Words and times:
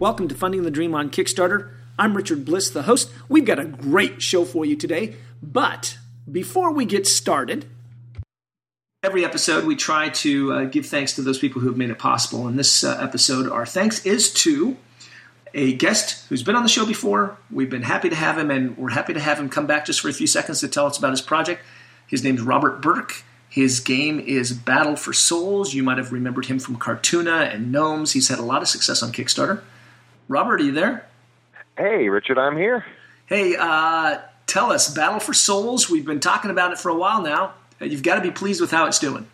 Welcome 0.00 0.28
to 0.28 0.34
Funding 0.34 0.62
the 0.62 0.70
Dream 0.70 0.94
on 0.94 1.10
Kickstarter. 1.10 1.72
I'm 1.98 2.16
Richard 2.16 2.46
Bliss, 2.46 2.70
the 2.70 2.84
host. 2.84 3.10
We've 3.28 3.44
got 3.44 3.58
a 3.58 3.66
great 3.66 4.22
show 4.22 4.46
for 4.46 4.64
you 4.64 4.74
today, 4.74 5.16
but 5.42 5.98
before 6.32 6.72
we 6.72 6.86
get 6.86 7.06
started, 7.06 7.66
every 9.02 9.26
episode 9.26 9.66
we 9.66 9.76
try 9.76 10.08
to 10.08 10.52
uh, 10.54 10.64
give 10.64 10.86
thanks 10.86 11.12
to 11.16 11.22
those 11.22 11.38
people 11.38 11.60
who 11.60 11.68
have 11.68 11.76
made 11.76 11.90
it 11.90 11.98
possible. 11.98 12.48
In 12.48 12.56
this 12.56 12.82
uh, 12.82 12.96
episode, 12.98 13.46
our 13.52 13.66
thanks 13.66 14.06
is 14.06 14.32
to 14.32 14.78
a 15.52 15.74
guest 15.74 16.24
who's 16.30 16.42
been 16.42 16.56
on 16.56 16.62
the 16.62 16.70
show 16.70 16.86
before. 16.86 17.36
We've 17.50 17.68
been 17.68 17.82
happy 17.82 18.08
to 18.08 18.16
have 18.16 18.38
him, 18.38 18.50
and 18.50 18.78
we're 18.78 18.88
happy 18.88 19.12
to 19.12 19.20
have 19.20 19.38
him 19.38 19.50
come 19.50 19.66
back 19.66 19.84
just 19.84 20.00
for 20.00 20.08
a 20.08 20.14
few 20.14 20.26
seconds 20.26 20.60
to 20.60 20.68
tell 20.68 20.86
us 20.86 20.96
about 20.96 21.10
his 21.10 21.20
project. 21.20 21.60
His 22.06 22.24
name's 22.24 22.40
Robert 22.40 22.80
Burke. 22.80 23.22
His 23.50 23.80
game 23.80 24.18
is 24.18 24.54
Battle 24.54 24.96
for 24.96 25.12
Souls. 25.12 25.74
You 25.74 25.82
might 25.82 25.98
have 25.98 26.10
remembered 26.10 26.46
him 26.46 26.58
from 26.58 26.78
Cartoona 26.78 27.54
and 27.54 27.70
Gnomes. 27.70 28.12
He's 28.12 28.28
had 28.28 28.38
a 28.38 28.44
lot 28.44 28.62
of 28.62 28.68
success 28.68 29.02
on 29.02 29.12
Kickstarter. 29.12 29.60
Robert, 30.30 30.60
are 30.60 30.64
you 30.64 30.70
there? 30.70 31.04
Hey, 31.76 32.08
Richard, 32.08 32.38
I'm 32.38 32.56
here. 32.56 32.84
Hey, 33.26 33.56
uh, 33.58 34.18
tell 34.46 34.70
us, 34.70 34.94
Battle 34.94 35.18
for 35.18 35.34
Souls. 35.34 35.90
We've 35.90 36.06
been 36.06 36.20
talking 36.20 36.52
about 36.52 36.70
it 36.70 36.78
for 36.78 36.88
a 36.88 36.94
while 36.94 37.20
now. 37.20 37.54
You've 37.80 38.04
got 38.04 38.14
to 38.14 38.20
be 38.20 38.30
pleased 38.30 38.60
with 38.60 38.70
how 38.70 38.86
it's 38.86 39.00
doing. 39.00 39.26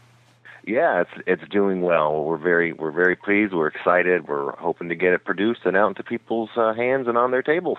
Yeah, 0.65 1.03
it's 1.03 1.11
it's 1.27 1.49
doing 1.51 1.83
well. 1.83 2.25
We're 2.25 2.39
very 2.39 2.73
we're 2.73 2.93
very 2.93 3.15
pleased. 3.15 3.53
We're 3.53 3.67
excited. 3.67 4.27
We're 4.27 4.53
hoping 4.53 4.89
to 4.89 4.95
get 4.95 5.13
it 5.13 5.23
produced 5.23 5.61
and 5.67 5.77
out 5.77 5.89
into 5.89 6.03
people's 6.03 6.49
uh, 6.57 6.73
hands 6.73 7.09
and 7.09 7.19
on 7.19 7.31
their 7.31 7.43
tables. 7.43 7.79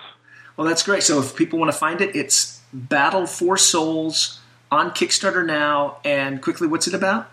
Well, 0.56 0.68
that's 0.68 0.84
great. 0.84 1.02
So 1.02 1.18
if 1.18 1.34
people 1.34 1.58
want 1.58 1.72
to 1.72 1.76
find 1.76 2.00
it, 2.00 2.14
it's 2.14 2.60
Battle 2.72 3.26
for 3.26 3.56
Souls 3.56 4.38
on 4.70 4.92
Kickstarter 4.92 5.44
now. 5.44 5.96
And 6.04 6.40
quickly, 6.40 6.68
what's 6.68 6.86
it 6.86 6.94
about? 6.94 7.28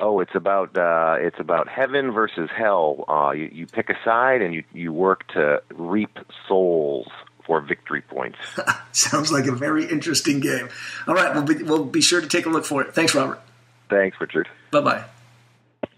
Oh, 0.00 0.20
it's 0.20 0.34
about 0.34 0.76
uh, 0.78 1.16
it's 1.18 1.38
about 1.38 1.68
heaven 1.68 2.12
versus 2.12 2.48
hell. 2.56 3.04
Uh, 3.06 3.32
you, 3.32 3.50
you 3.52 3.66
pick 3.66 3.90
a 3.90 3.96
side 4.04 4.40
and 4.40 4.54
you 4.54 4.64
you 4.72 4.92
work 4.92 5.28
to 5.34 5.62
reap 5.74 6.18
souls 6.48 7.06
for 7.44 7.60
victory 7.60 8.00
points. 8.00 8.38
Sounds 8.92 9.30
like 9.30 9.46
a 9.46 9.52
very 9.52 9.84
interesting 9.84 10.40
game. 10.40 10.68
All 11.06 11.14
right, 11.14 11.34
we'll 11.34 11.44
be, 11.44 11.62
we'll 11.62 11.84
be 11.84 12.00
sure 12.00 12.20
to 12.20 12.28
take 12.28 12.46
a 12.46 12.48
look 12.48 12.64
for 12.64 12.82
it. 12.82 12.94
Thanks, 12.94 13.14
Robert. 13.14 13.40
Thanks, 13.88 14.16
Richard. 14.20 14.48
Bye 14.70 14.80
bye. 14.80 15.04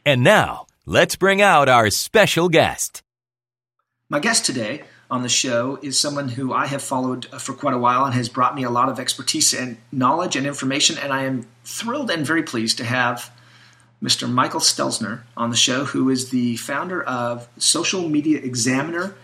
And 0.05 0.25
now, 0.25 0.67
let's 0.87 1.15
bring 1.15 1.41
out 1.41 1.69
our 1.69 1.91
special 1.91 2.49
guest. 2.49 3.03
My 4.09 4.19
guest 4.19 4.45
today 4.45 4.83
on 5.11 5.23
the 5.23 5.29
show 5.29 5.79
is 5.83 6.01
someone 6.01 6.29
who 6.29 6.53
I 6.53 6.67
have 6.67 6.83
followed 6.83 7.29
uh, 7.33 7.39
for 7.39 7.53
quite 7.53 7.75
a 7.75 7.79
while 7.79 8.05
and 8.05 8.15
has 8.15 8.29
brought 8.29 8.55
me 8.55 8.65
a 8.65 8.71
lot 8.71 8.89
of 8.89 8.99
expertise 8.99 9.53
and 9.53 9.77
knowledge 9.93 10.37
and 10.37 10.47
information, 10.47 10.99
and 10.99 11.13
I 11.13 11.25
am 11.25 11.47
thrilled 11.65 12.11
and 12.11 12.27
very 12.27 12.43
pleased 12.43 12.79
to 12.79 12.85
have 12.85 13.31
Mr. 14.03 14.29
Michael 14.29 14.61
Stelzner 14.61 15.21
on 15.37 15.51
the 15.51 15.57
show, 15.57 15.85
who 15.85 16.11
is 16.11 16.31
the 16.31 16.57
founder 16.57 17.03
of 17.03 17.49
Social 17.59 18.09
Media 18.09 18.39
Examiner 18.39 19.15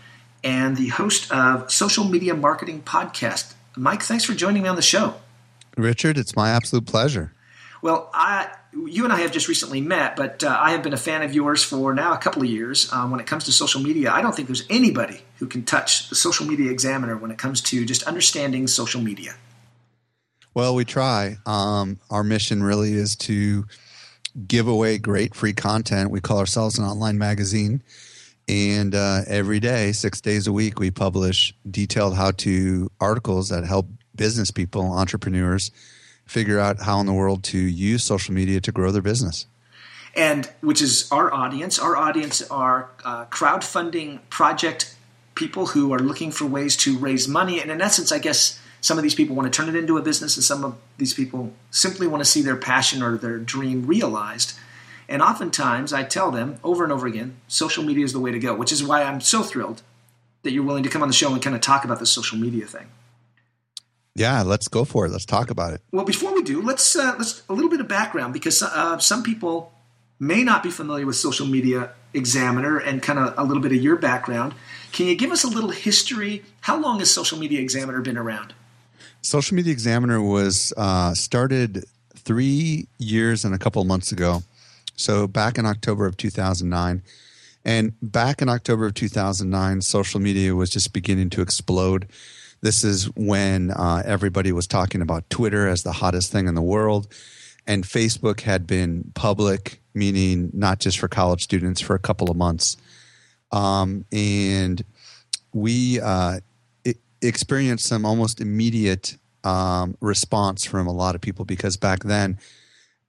and 0.45 0.77
the 0.77 0.89
host 0.89 1.31
of 1.33 1.71
Social 1.73 2.05
Media 2.05 2.34
Marketing 2.34 2.83
Podcast. 2.83 3.55
Mike, 3.77 4.03
thanks 4.03 4.25
for 4.25 4.34
joining 4.34 4.62
me 4.62 4.69
on 4.69 4.77
the 4.77 4.83
show. 4.83 5.17
Richard, 5.77 6.17
it's 6.17 6.37
my 6.37 6.51
absolute 6.51 6.87
pleasure. 6.87 7.33
Well, 7.83 8.11
I, 8.12 8.51
you 8.73 9.05
and 9.05 9.12
I 9.12 9.21
have 9.21 9.33
just 9.33 9.49
recently 9.49 9.81
met, 9.81 10.17
but 10.17 10.43
uh, 10.43 10.56
I 10.61 10.71
have 10.71 10.83
been 10.83 10.93
a 10.93 10.99
fan 10.99 11.23
of 11.23 11.34
yours 11.34 11.62
for 11.62 11.95
now 11.95 12.12
a 12.12 12.19
couple 12.19 12.43
of 12.43 12.49
years. 12.49 12.93
Um, 12.93 13.11
when 13.11 13.21
it 13.21 13.27
comes 13.27 13.45
to 13.45 13.53
social 13.53 13.81
media, 13.81 14.11
I 14.11 14.21
don't 14.21 14.34
think 14.34 14.49
there's 14.49 14.65
anybody 14.69 15.23
who 15.39 15.47
can 15.47 15.65
touch 15.65 16.09
the 16.09 16.17
Social 16.17 16.47
Media 16.47 16.71
Examiner 16.71 17.17
when 17.17 17.31
it 17.31 17.39
comes 17.39 17.61
to 17.62 17.84
just 17.84 18.03
understanding 18.05 18.67
social 18.67 19.01
media. 19.01 19.34
Well, 20.55 20.75
we 20.75 20.84
try. 20.84 21.37
Um, 21.47 22.01
our 22.11 22.25
mission 22.25 22.65
really 22.65 22.95
is 22.95 23.15
to 23.17 23.67
give 24.47 24.69
away 24.69 24.98
great 24.98 25.34
free 25.34 25.53
content. 25.53 26.11
We 26.11 26.20
call 26.20 26.39
ourselves 26.39 26.78
an 26.78 26.84
online 26.84 27.19
magazine. 27.19 27.83
And 28.48 28.94
uh, 28.94 29.22
every 29.27 29.61
day, 29.61 29.92
six 29.92 30.20
days 30.20 30.47
a 30.47 30.53
week, 30.53 30.78
we 30.78 30.91
publish 30.91 31.54
detailed 31.71 32.16
how 32.16 32.31
to 32.32 32.91
articles 33.00 33.50
that 33.50 33.65
help 33.65 33.88
business 34.15 34.50
people, 34.50 34.93
entrepreneurs, 34.93 35.71
figure 36.25 36.59
out 36.59 36.81
how 36.81 37.00
in 37.00 37.06
the 37.06 37.12
world 37.12 37.44
to 37.44 37.59
use 37.59 38.04
social 38.04 38.34
media 38.34 38.60
to 38.60 38.72
grow 38.72 38.91
their 38.91 39.03
business. 39.03 39.47
And 40.15 40.50
which 40.62 40.81
is 40.81 41.10
our 41.12 41.32
audience. 41.32 41.78
Our 41.78 41.97
audience 41.97 42.43
are 42.50 42.91
uh, 43.04 43.27
crowdfunding 43.27 44.21
project 44.31 44.94
people 45.34 45.66
who 45.66 45.93
are 45.93 46.00
looking 46.00 46.32
for 46.32 46.47
ways 46.47 46.77
to 46.77 46.98
raise 46.98 47.28
money. 47.28 47.60
And 47.60 47.71
in 47.71 47.81
essence, 47.81 48.10
I 48.10 48.19
guess 48.19 48.59
some 48.81 48.99
of 48.99 49.03
these 49.03 49.15
people 49.15 49.34
want 49.34 49.53
to 49.53 49.56
turn 49.56 49.69
it 49.69 49.78
into 49.78 49.97
a 49.97 50.03
business, 50.03 50.37
and 50.37 50.44
some 50.44 50.65
of 50.65 50.77
these 50.97 51.15
people 51.15 51.53
simply 51.71 52.06
want 52.06 52.21
to 52.21 52.31
see 52.31 52.43
their 52.43 52.56
passion 52.56 53.03
or 53.03 53.16
their 53.16 53.39
dream 53.39 53.87
realized. 53.87 54.59
And 55.09 55.22
oftentimes, 55.22 55.93
I 55.93 56.03
tell 56.05 56.31
them 56.31 56.59
over 56.62 56.84
and 56.84 56.93
over 56.93 57.06
again, 57.06 57.37
social 57.49 57.83
media 57.83 58.05
is 58.05 58.12
the 58.12 58.21
way 58.21 58.31
to 58.31 58.39
go, 58.39 58.55
which 58.55 58.72
is 58.72 58.84
why 58.84 59.03
I'm 59.03 59.21
so 59.21 59.43
thrilled 59.43 59.83
that 60.43 60.53
you're 60.53 60.62
willing 60.62 60.84
to 60.84 60.91
come 60.91 61.03
on 61.03 61.09
the 61.09 61.15
show 61.15 61.33
and 61.33 61.43
kind 61.43 61.56
of 61.56 61.62
talk 61.62 61.84
about 61.84 61.99
the 61.99 62.06
social 62.06 62.39
media 62.39 62.66
thing. 62.66 62.87
Yeah, 64.15 64.43
let's 64.43 64.69
go 64.69 64.84
for 64.84 65.06
it. 65.06 65.10
Let's 65.10 65.25
talk 65.25 65.50
about 65.50 65.72
it. 65.75 65.81
Well, 65.93 66.05
before 66.05 66.34
we 66.34 66.43
do, 66.43 66.60
let's 66.60 66.97
uh, 66.97 67.15
let's 67.19 67.43
a 67.49 67.53
little 67.53 67.71
bit 67.71 67.81
of 67.81 67.89
background 67.89 68.33
because 68.33 68.62
uh, 68.62 68.99
some 68.99 69.22
people 69.22 69.72
may 70.19 70.43
not 70.43 70.62
be 70.62 70.71
familiar 70.71 71.06
with 71.06 71.16
Social 71.16 71.47
Media 71.47 71.93
Examiner 72.12 72.78
and 72.78 73.00
kind 73.00 73.19
of 73.19 73.34
a 73.39 73.45
little 73.45 73.62
bit 73.62 73.72
of 73.72 73.78
your 73.78 73.97
background. 73.97 74.55
Can 74.93 75.06
you 75.06 75.15
give 75.15 75.31
us 75.31 75.45
a 75.45 75.49
little 75.49 75.71
history? 75.71 76.43
How 76.62 76.81
long 76.81 76.99
has 76.99 77.10
Social 77.10 77.39
Media 77.39 77.60
Examiner 77.60 78.00
been 78.00 78.19
around? 78.19 78.55
Social 79.23 79.56
Media 79.56 79.73
Examiner 79.73 80.23
was 80.23 80.73
uh, 80.77 81.15
started 81.15 81.84
three 82.15 82.87
years 82.99 83.45
and 83.45 83.55
a 83.55 83.59
couple 83.59 83.83
of 83.83 83.89
months 83.89 84.12
ago. 84.12 84.43
So 84.97 85.27
back 85.27 85.59
in 85.59 85.67
October 85.67 86.06
of 86.06 86.17
2009. 86.17 87.03
And 87.65 87.93
back 88.01 88.41
in 88.41 88.49
October 88.49 88.87
of 88.87 88.95
2009, 88.95 89.83
social 89.83 90.21
media 90.21 90.55
was 90.55 90.71
just 90.71 90.93
beginning 90.93 91.31
to 91.31 91.43
explode. 91.43 92.09
This 92.61 92.83
is 92.83 93.15
when 93.15 93.71
uh, 93.71 94.03
everybody 94.05 94.53
was 94.53 94.67
talking 94.67 95.03
about 95.03 95.28
Twitter 95.31 95.69
as 95.69 95.83
the 95.83 95.93
hottest 95.93 96.33
thing 96.33 96.49
in 96.49 96.55
the 96.55 96.62
world. 96.62 97.09
And 97.67 97.84
Facebook 97.84 98.41
had 98.41 98.67
been 98.67 99.12
public, 99.15 99.81
meaning 99.95 100.51
not 100.55 100.78
just 100.78 100.99
for 100.99 101.09
college 101.09 101.43
students, 101.43 101.81
for 101.81 101.95
a 101.95 101.99
couple 101.99 102.31
of 102.31 102.37
months. 102.37 102.77
Um, 103.53 104.05
and 104.12 104.83
we 105.53 106.01
uh, 106.01 106.41
experienced 107.23 107.87
some 107.87 108.05
almost 108.05 108.41
immediate 108.41 109.17
um, 109.45 109.97
response 110.01 110.65
from 110.65 110.87
a 110.87 110.93
lot 110.93 111.15
of 111.15 111.21
people 111.21 111.45
because 111.45 111.77
back 111.77 112.05
then 112.05 112.39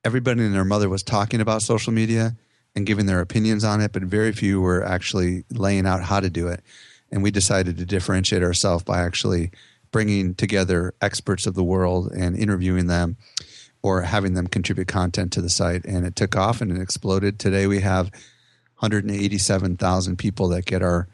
everybody 0.04 0.44
and 0.44 0.54
their 0.54 0.66
mother 0.66 0.90
was 0.90 1.04
talking 1.04 1.42
about 1.42 1.62
social 1.62 1.92
media 1.92 2.36
and 2.76 2.86
giving 2.86 3.06
their 3.06 3.20
opinions 3.20 3.64
on 3.64 3.82
it, 3.82 3.92
but 3.92 4.04
very 4.04 4.32
few 4.32 4.62
were 4.62 4.84
actually 4.84 5.44
laying 5.52 5.86
out 5.86 6.04
how 6.04 6.20
to 6.20 6.30
do 6.30 6.48
it. 6.48 6.62
And 7.12 7.24
we 7.24 7.32
decided 7.32 7.78
to 7.78 7.86
differentiate 7.86 8.44
ourselves 8.44 8.84
by 8.84 9.00
actually 9.00 9.52
bringing 9.92 10.36
together 10.36 10.94
experts 11.02 11.48
of 11.48 11.56
the 11.56 11.64
world 11.64 12.12
and 12.12 12.38
interviewing 12.38 12.88
them 12.88 13.18
or 13.82 14.04
having 14.04 14.34
them 14.34 14.48
contribute 14.48 14.88
content 14.88 15.34
to 15.34 15.42
the 15.42 15.50
site. 15.50 15.84
And 15.86 16.06
it 16.06 16.16
took 16.16 16.36
off 16.36 16.62
and 16.62 16.72
it 16.72 16.82
exploded. 16.82 17.40
Today 17.40 17.66
we 17.66 17.80
have 17.82 18.12
187,000 18.80 20.18
people 20.18 20.48
that 20.50 20.66
get 20.66 20.84
our 20.84 21.08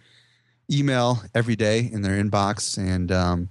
email 0.71 1.21
every 1.33 1.55
day 1.55 1.89
in 1.91 2.01
their 2.01 2.21
inbox 2.21 2.77
and 2.77 3.11
um, 3.11 3.49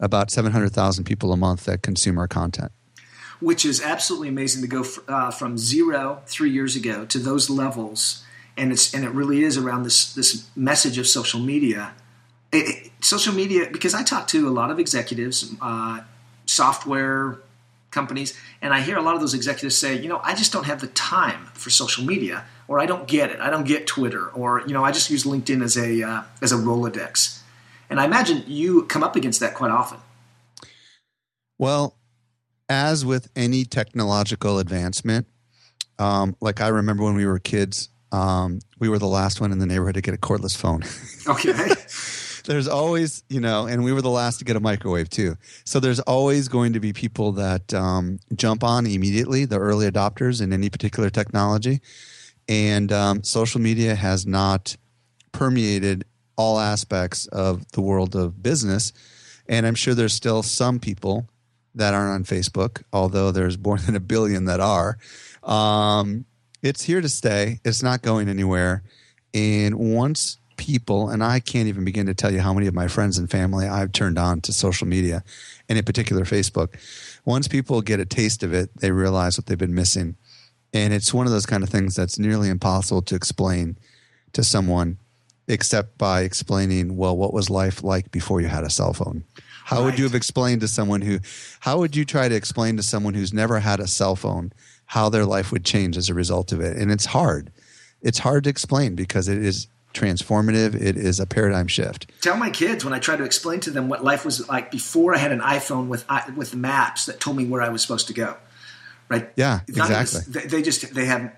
about 0.00 0.30
700,000 0.30 1.04
people 1.04 1.32
a 1.32 1.36
month 1.36 1.64
that 1.64 1.82
consume 1.82 2.18
our 2.18 2.28
content. 2.28 2.72
Which 3.40 3.64
is 3.64 3.82
absolutely 3.82 4.28
amazing 4.28 4.62
to 4.62 4.68
go 4.68 4.84
uh, 5.08 5.30
from 5.30 5.58
zero 5.58 6.22
three 6.26 6.50
years 6.50 6.76
ago 6.76 7.04
to 7.06 7.18
those 7.18 7.50
levels, 7.50 8.22
and 8.56 8.70
it's 8.70 8.94
and 8.94 9.04
it 9.04 9.10
really 9.10 9.42
is 9.42 9.56
around 9.56 9.82
this 9.82 10.14
this 10.14 10.48
message 10.54 10.96
of 10.96 11.08
social 11.08 11.40
media. 11.40 11.92
It, 12.52 12.56
it, 12.86 12.92
social 13.00 13.34
media, 13.34 13.68
because 13.72 13.94
I 13.94 14.04
talk 14.04 14.28
to 14.28 14.48
a 14.48 14.50
lot 14.50 14.70
of 14.70 14.78
executives, 14.78 15.52
uh, 15.60 16.02
software 16.46 17.38
companies, 17.92 18.36
and 18.60 18.74
I 18.74 18.80
hear 18.80 18.96
a 18.96 19.02
lot 19.02 19.14
of 19.14 19.20
those 19.20 19.34
executives 19.34 19.76
say, 19.76 19.94
you 19.96 20.08
know, 20.08 20.20
I 20.24 20.34
just 20.34 20.52
don't 20.52 20.64
have 20.64 20.80
the 20.80 20.88
time 20.88 21.46
for 21.54 21.70
social 21.70 22.04
media 22.04 22.44
or 22.72 22.80
I 22.80 22.86
don't 22.86 23.06
get 23.06 23.30
it. 23.30 23.38
I 23.38 23.50
don't 23.50 23.64
get 23.64 23.86
Twitter, 23.86 24.28
or 24.28 24.62
you 24.66 24.72
know, 24.72 24.82
I 24.82 24.92
just 24.92 25.10
use 25.10 25.24
LinkedIn 25.24 25.62
as 25.62 25.76
a 25.76 26.02
uh, 26.02 26.22
as 26.40 26.52
a 26.52 26.56
Rolodex. 26.56 27.40
And 27.90 28.00
I 28.00 28.06
imagine 28.06 28.44
you 28.46 28.84
come 28.84 29.04
up 29.04 29.16
against 29.16 29.40
that 29.40 29.54
quite 29.54 29.70
often. 29.70 29.98
Well, 31.58 31.98
as 32.70 33.04
with 33.04 33.28
any 33.36 33.64
technological 33.64 34.58
advancement, 34.58 35.26
um, 35.98 36.34
like 36.40 36.62
I 36.62 36.68
remember 36.68 37.04
when 37.04 37.14
we 37.14 37.26
were 37.26 37.38
kids, 37.38 37.90
um, 38.10 38.60
we 38.78 38.88
were 38.88 38.98
the 38.98 39.06
last 39.06 39.40
one 39.40 39.52
in 39.52 39.58
the 39.58 39.66
neighborhood 39.66 39.94
to 39.96 40.00
get 40.00 40.14
a 40.14 40.18
cordless 40.18 40.56
phone. 40.56 40.82
Okay. 41.28 41.52
there's 42.44 42.68
always, 42.68 43.22
you 43.28 43.40
know, 43.40 43.66
and 43.66 43.84
we 43.84 43.92
were 43.92 44.02
the 44.02 44.10
last 44.10 44.38
to 44.38 44.44
get 44.44 44.56
a 44.56 44.60
microwave 44.60 45.08
too. 45.08 45.36
So 45.64 45.80
there's 45.80 46.00
always 46.00 46.48
going 46.48 46.72
to 46.72 46.80
be 46.80 46.92
people 46.92 47.32
that 47.32 47.72
um, 47.74 48.18
jump 48.34 48.64
on 48.64 48.86
immediately, 48.86 49.44
the 49.44 49.58
early 49.58 49.90
adopters 49.90 50.42
in 50.42 50.52
any 50.52 50.70
particular 50.70 51.10
technology 51.10 51.80
and 52.48 52.92
um, 52.92 53.22
social 53.22 53.60
media 53.60 53.94
has 53.94 54.26
not 54.26 54.76
permeated 55.32 56.04
all 56.36 56.58
aspects 56.58 57.26
of 57.28 57.70
the 57.72 57.80
world 57.80 58.14
of 58.16 58.42
business. 58.42 58.92
And 59.48 59.66
I'm 59.66 59.74
sure 59.74 59.94
there's 59.94 60.14
still 60.14 60.42
some 60.42 60.78
people 60.78 61.28
that 61.74 61.94
aren't 61.94 62.12
on 62.12 62.24
Facebook, 62.24 62.82
although 62.92 63.30
there's 63.30 63.58
more 63.58 63.78
than 63.86 63.96
a 63.96 64.00
billion 64.00 64.46
that 64.46 64.60
are. 64.60 64.98
Um, 65.42 66.24
it's 66.62 66.82
here 66.82 67.00
to 67.00 67.08
stay. 67.08 67.60
It's 67.64 67.82
not 67.82 68.02
going 68.02 68.28
anywhere. 68.28 68.82
And 69.34 69.76
once 69.76 70.38
people, 70.62 71.08
and 71.08 71.24
I 71.24 71.40
can't 71.40 71.66
even 71.66 71.84
begin 71.84 72.06
to 72.06 72.14
tell 72.14 72.32
you 72.32 72.40
how 72.40 72.54
many 72.54 72.68
of 72.68 72.74
my 72.74 72.86
friends 72.86 73.18
and 73.18 73.28
family 73.28 73.66
I've 73.66 73.90
turned 73.90 74.16
on 74.16 74.40
to 74.42 74.52
social 74.52 74.86
media, 74.86 75.24
and 75.68 75.76
in 75.76 75.84
particular 75.84 76.22
Facebook. 76.22 76.74
Once 77.24 77.48
people 77.48 77.82
get 77.82 77.98
a 77.98 78.04
taste 78.04 78.44
of 78.44 78.54
it, 78.54 78.70
they 78.76 78.92
realize 78.92 79.36
what 79.36 79.46
they've 79.46 79.58
been 79.58 79.74
missing. 79.74 80.14
And 80.72 80.94
it's 80.94 81.12
one 81.12 81.26
of 81.26 81.32
those 81.32 81.46
kind 81.46 81.64
of 81.64 81.68
things 81.68 81.96
that's 81.96 82.16
nearly 82.16 82.48
impossible 82.48 83.02
to 83.02 83.16
explain 83.16 83.76
to 84.34 84.44
someone 84.44 84.98
except 85.48 85.98
by 85.98 86.22
explaining, 86.22 86.96
well, 86.96 87.16
what 87.16 87.32
was 87.32 87.50
life 87.50 87.82
like 87.82 88.12
before 88.12 88.40
you 88.40 88.46
had 88.46 88.62
a 88.62 88.70
cell 88.70 88.92
phone? 88.92 89.24
How 89.64 89.78
right. 89.78 89.86
would 89.86 89.98
you 89.98 90.04
have 90.04 90.14
explained 90.14 90.60
to 90.60 90.68
someone 90.68 91.00
who, 91.00 91.18
how 91.58 91.78
would 91.78 91.96
you 91.96 92.04
try 92.04 92.28
to 92.28 92.34
explain 92.36 92.76
to 92.76 92.84
someone 92.84 93.14
who's 93.14 93.32
never 93.32 93.58
had 93.58 93.80
a 93.80 93.88
cell 93.88 94.14
phone 94.14 94.52
how 94.86 95.08
their 95.08 95.26
life 95.26 95.50
would 95.50 95.64
change 95.64 95.96
as 95.96 96.08
a 96.08 96.14
result 96.14 96.52
of 96.52 96.60
it? 96.60 96.76
And 96.76 96.92
it's 96.92 97.06
hard. 97.06 97.50
It's 98.00 98.20
hard 98.20 98.44
to 98.44 98.50
explain 98.50 98.94
because 98.94 99.26
it 99.26 99.38
is 99.38 99.66
transformative. 99.92 100.74
It 100.74 100.96
is 100.96 101.20
a 101.20 101.26
paradigm 101.26 101.68
shift. 101.68 102.10
Tell 102.20 102.36
my 102.36 102.50
kids 102.50 102.84
when 102.84 102.94
I 102.94 102.98
try 102.98 103.16
to 103.16 103.24
explain 103.24 103.60
to 103.60 103.70
them 103.70 103.88
what 103.88 104.04
life 104.04 104.24
was 104.24 104.48
like 104.48 104.70
before 104.70 105.14
I 105.14 105.18
had 105.18 105.32
an 105.32 105.40
iPhone 105.40 105.88
with 105.88 106.04
with 106.36 106.54
maps 106.54 107.06
that 107.06 107.20
told 107.20 107.36
me 107.36 107.44
where 107.44 107.62
I 107.62 107.68
was 107.68 107.82
supposed 107.82 108.06
to 108.08 108.14
go. 108.14 108.36
Right? 109.08 109.30
Yeah, 109.36 109.60
exactly. 109.68 110.20
Even, 110.28 110.48
they 110.48 110.62
just 110.62 110.94
they 110.94 111.04
have 111.04 111.32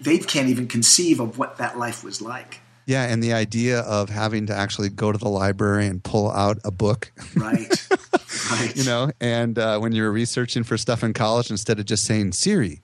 they 0.00 0.18
can't 0.18 0.48
even 0.48 0.66
conceive 0.66 1.20
of 1.20 1.38
what 1.38 1.58
that 1.58 1.78
life 1.78 2.02
was 2.02 2.20
like. 2.20 2.60
Yeah, 2.88 3.04
and 3.04 3.22
the 3.22 3.34
idea 3.34 3.80
of 3.80 4.08
having 4.08 4.46
to 4.46 4.54
actually 4.54 4.88
go 4.88 5.12
to 5.12 5.18
the 5.18 5.28
library 5.28 5.86
and 5.86 6.02
pull 6.02 6.30
out 6.30 6.56
a 6.64 6.70
book. 6.70 7.12
Right. 7.36 7.68
right. 8.50 8.72
you 8.74 8.84
know, 8.84 9.10
and 9.20 9.58
uh, 9.58 9.78
when 9.78 9.92
you're 9.92 10.10
researching 10.10 10.64
for 10.64 10.78
stuff 10.78 11.04
in 11.04 11.12
college, 11.12 11.50
instead 11.50 11.78
of 11.78 11.84
just 11.84 12.06
saying 12.06 12.32
Siri, 12.32 12.80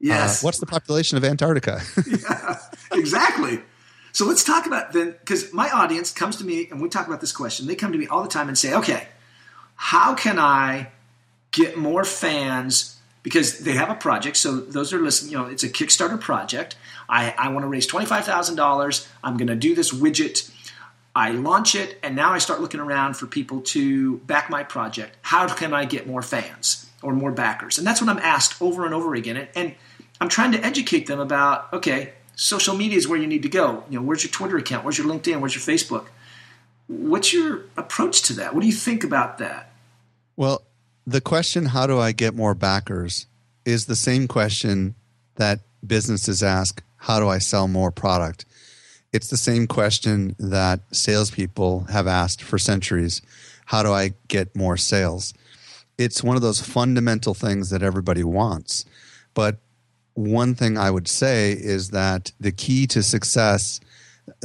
yes, 0.00 0.42
uh, 0.42 0.46
what's 0.46 0.58
the 0.58 0.66
population 0.66 1.16
of 1.16 1.24
Antarctica? 1.24 1.80
yeah, 2.08 2.58
exactly. 2.92 3.60
So 4.16 4.24
let's 4.24 4.42
talk 4.42 4.64
about 4.64 4.94
then, 4.94 5.10
because 5.10 5.52
my 5.52 5.68
audience 5.68 6.10
comes 6.10 6.36
to 6.36 6.44
me 6.44 6.68
and 6.70 6.80
we 6.80 6.88
talk 6.88 7.06
about 7.06 7.20
this 7.20 7.32
question. 7.32 7.66
They 7.66 7.74
come 7.74 7.92
to 7.92 7.98
me 7.98 8.06
all 8.06 8.22
the 8.22 8.30
time 8.30 8.48
and 8.48 8.56
say, 8.56 8.72
okay, 8.72 9.08
how 9.74 10.14
can 10.14 10.38
I 10.38 10.88
get 11.50 11.76
more 11.76 12.02
fans? 12.02 12.98
Because 13.22 13.58
they 13.58 13.72
have 13.72 13.90
a 13.90 13.94
project. 13.94 14.38
So 14.38 14.56
those 14.56 14.94
are 14.94 14.98
listening, 15.00 15.32
you 15.32 15.36
know, 15.36 15.44
it's 15.44 15.64
a 15.64 15.68
Kickstarter 15.68 16.18
project. 16.18 16.76
I, 17.10 17.34
I 17.36 17.50
want 17.50 17.64
to 17.64 17.68
raise 17.68 17.86
$25,000. 17.86 19.06
I'm 19.22 19.36
going 19.36 19.48
to 19.48 19.54
do 19.54 19.74
this 19.74 19.92
widget. 19.92 20.50
I 21.14 21.32
launch 21.32 21.74
it, 21.74 21.98
and 22.02 22.16
now 22.16 22.32
I 22.32 22.38
start 22.38 22.62
looking 22.62 22.80
around 22.80 23.18
for 23.18 23.26
people 23.26 23.60
to 23.60 24.16
back 24.20 24.48
my 24.48 24.64
project. 24.64 25.14
How 25.20 25.46
can 25.46 25.74
I 25.74 25.84
get 25.84 26.06
more 26.06 26.22
fans 26.22 26.88
or 27.02 27.12
more 27.12 27.32
backers? 27.32 27.76
And 27.76 27.86
that's 27.86 28.00
what 28.00 28.08
I'm 28.08 28.20
asked 28.20 28.62
over 28.62 28.86
and 28.86 28.94
over 28.94 29.14
again. 29.14 29.36
And, 29.36 29.48
and 29.54 29.74
I'm 30.22 30.30
trying 30.30 30.52
to 30.52 30.64
educate 30.64 31.06
them 31.06 31.20
about 31.20 31.70
okay, 31.74 32.14
social 32.36 32.76
media 32.76 32.96
is 32.96 33.08
where 33.08 33.18
you 33.18 33.26
need 33.26 33.42
to 33.42 33.48
go. 33.48 33.82
You 33.90 33.98
know, 33.98 34.06
where's 34.06 34.22
your 34.22 34.30
Twitter 34.30 34.56
account? 34.56 34.84
Where's 34.84 34.98
your 34.98 35.08
LinkedIn? 35.08 35.40
Where's 35.40 35.54
your 35.54 35.76
Facebook? 35.76 36.06
What's 36.86 37.32
your 37.32 37.64
approach 37.76 38.22
to 38.22 38.34
that? 38.34 38.54
What 38.54 38.60
do 38.60 38.66
you 38.68 38.72
think 38.72 39.02
about 39.02 39.38
that? 39.38 39.72
Well, 40.36 40.62
the 41.06 41.20
question, 41.20 41.66
how 41.66 41.86
do 41.86 41.98
I 41.98 42.12
get 42.12 42.34
more 42.34 42.54
backers, 42.54 43.26
is 43.64 43.86
the 43.86 43.96
same 43.96 44.28
question 44.28 44.94
that 45.36 45.60
businesses 45.84 46.42
ask, 46.42 46.82
how 46.96 47.18
do 47.18 47.28
I 47.28 47.38
sell 47.38 47.66
more 47.66 47.90
product? 47.90 48.44
It's 49.12 49.28
the 49.28 49.36
same 49.36 49.66
question 49.66 50.36
that 50.38 50.80
salespeople 50.92 51.84
have 51.90 52.06
asked 52.06 52.42
for 52.42 52.58
centuries 52.58 53.22
how 53.66 53.82
do 53.82 53.92
I 53.92 54.14
get 54.28 54.54
more 54.54 54.76
sales? 54.76 55.34
It's 55.98 56.22
one 56.22 56.36
of 56.36 56.42
those 56.42 56.60
fundamental 56.60 57.34
things 57.34 57.70
that 57.70 57.82
everybody 57.82 58.22
wants. 58.22 58.84
But 59.34 59.58
one 60.16 60.54
thing 60.54 60.78
I 60.78 60.90
would 60.90 61.08
say 61.08 61.52
is 61.52 61.90
that 61.90 62.32
the 62.40 62.50
key 62.50 62.86
to 62.88 63.02
success, 63.02 63.80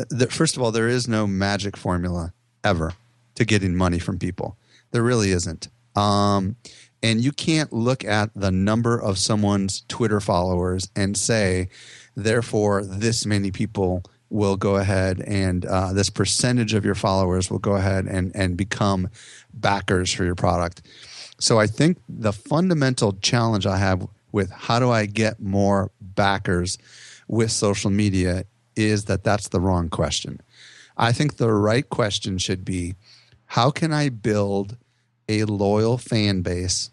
that 0.10 0.32
first 0.32 0.58
of 0.58 0.62
all, 0.62 0.72
there 0.72 0.90
is 0.90 1.08
no 1.08 1.26
magic 1.26 1.78
formula 1.78 2.34
ever 2.64 2.94
to 3.36 3.46
getting 3.46 3.76
money 3.76 3.98
from 3.98 4.20
people. 4.20 4.58
There 4.92 5.02
really 5.02 5.32
isn't. 5.32 5.70
Um, 5.96 6.58
and 7.02 7.22
you 7.22 7.32
can't 7.32 7.72
look 7.72 8.04
at 8.04 8.32
the 8.36 8.52
number 8.52 9.02
of 9.02 9.18
someone's 9.18 9.84
Twitter 9.88 10.20
followers 10.20 10.90
and 10.96 11.18
say, 11.18 11.70
therefore, 12.16 12.84
this 12.84 13.26
many 13.26 13.50
people 13.50 14.04
will 14.30 14.58
go 14.58 14.76
ahead 14.76 15.22
and 15.22 15.66
uh, 15.66 15.94
this 15.94 16.10
percentage 16.10 16.74
of 16.74 16.86
your 16.86 16.96
followers 16.96 17.50
will 17.50 17.60
go 17.60 17.76
ahead 17.76 18.06
and, 18.06 18.34
and 18.36 18.56
become 18.56 19.10
backers 19.54 20.12
for 20.12 20.26
your 20.26 20.36
product. 20.36 20.82
So 21.40 21.60
I 21.60 21.68
think 21.68 21.98
the 22.08 22.34
fundamental 22.34 23.14
challenge 23.22 23.66
I 23.66 23.78
have 23.78 24.08
with 24.32 24.52
how 24.52 24.80
do 24.80 24.90
I 24.90 25.06
get 25.06 25.40
more 25.40 25.92
backers 26.00 26.78
with 27.28 27.52
social 27.52 27.90
media 27.90 28.46
is 28.76 29.06
that 29.06 29.24
that's 29.24 29.50
the 29.50 29.60
wrong 29.60 29.90
question. 29.90 30.42
I 30.98 31.12
think 31.12 31.38
the 31.38 31.52
right 31.52 31.88
question 31.88 32.38
should 32.38 32.64
be 32.66 32.96
how 33.46 33.70
can 33.70 33.92
I 33.92 34.10
build 34.10 34.78
a 35.28 35.44
loyal 35.46 35.98
fan 35.98 36.42
base 36.42 36.92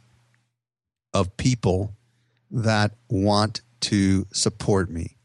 of 1.14 1.37
people 1.37 1.94
that 2.50 2.93
want 3.08 3.61
to 3.81 4.26
support 4.32 4.90
me? 4.90 5.17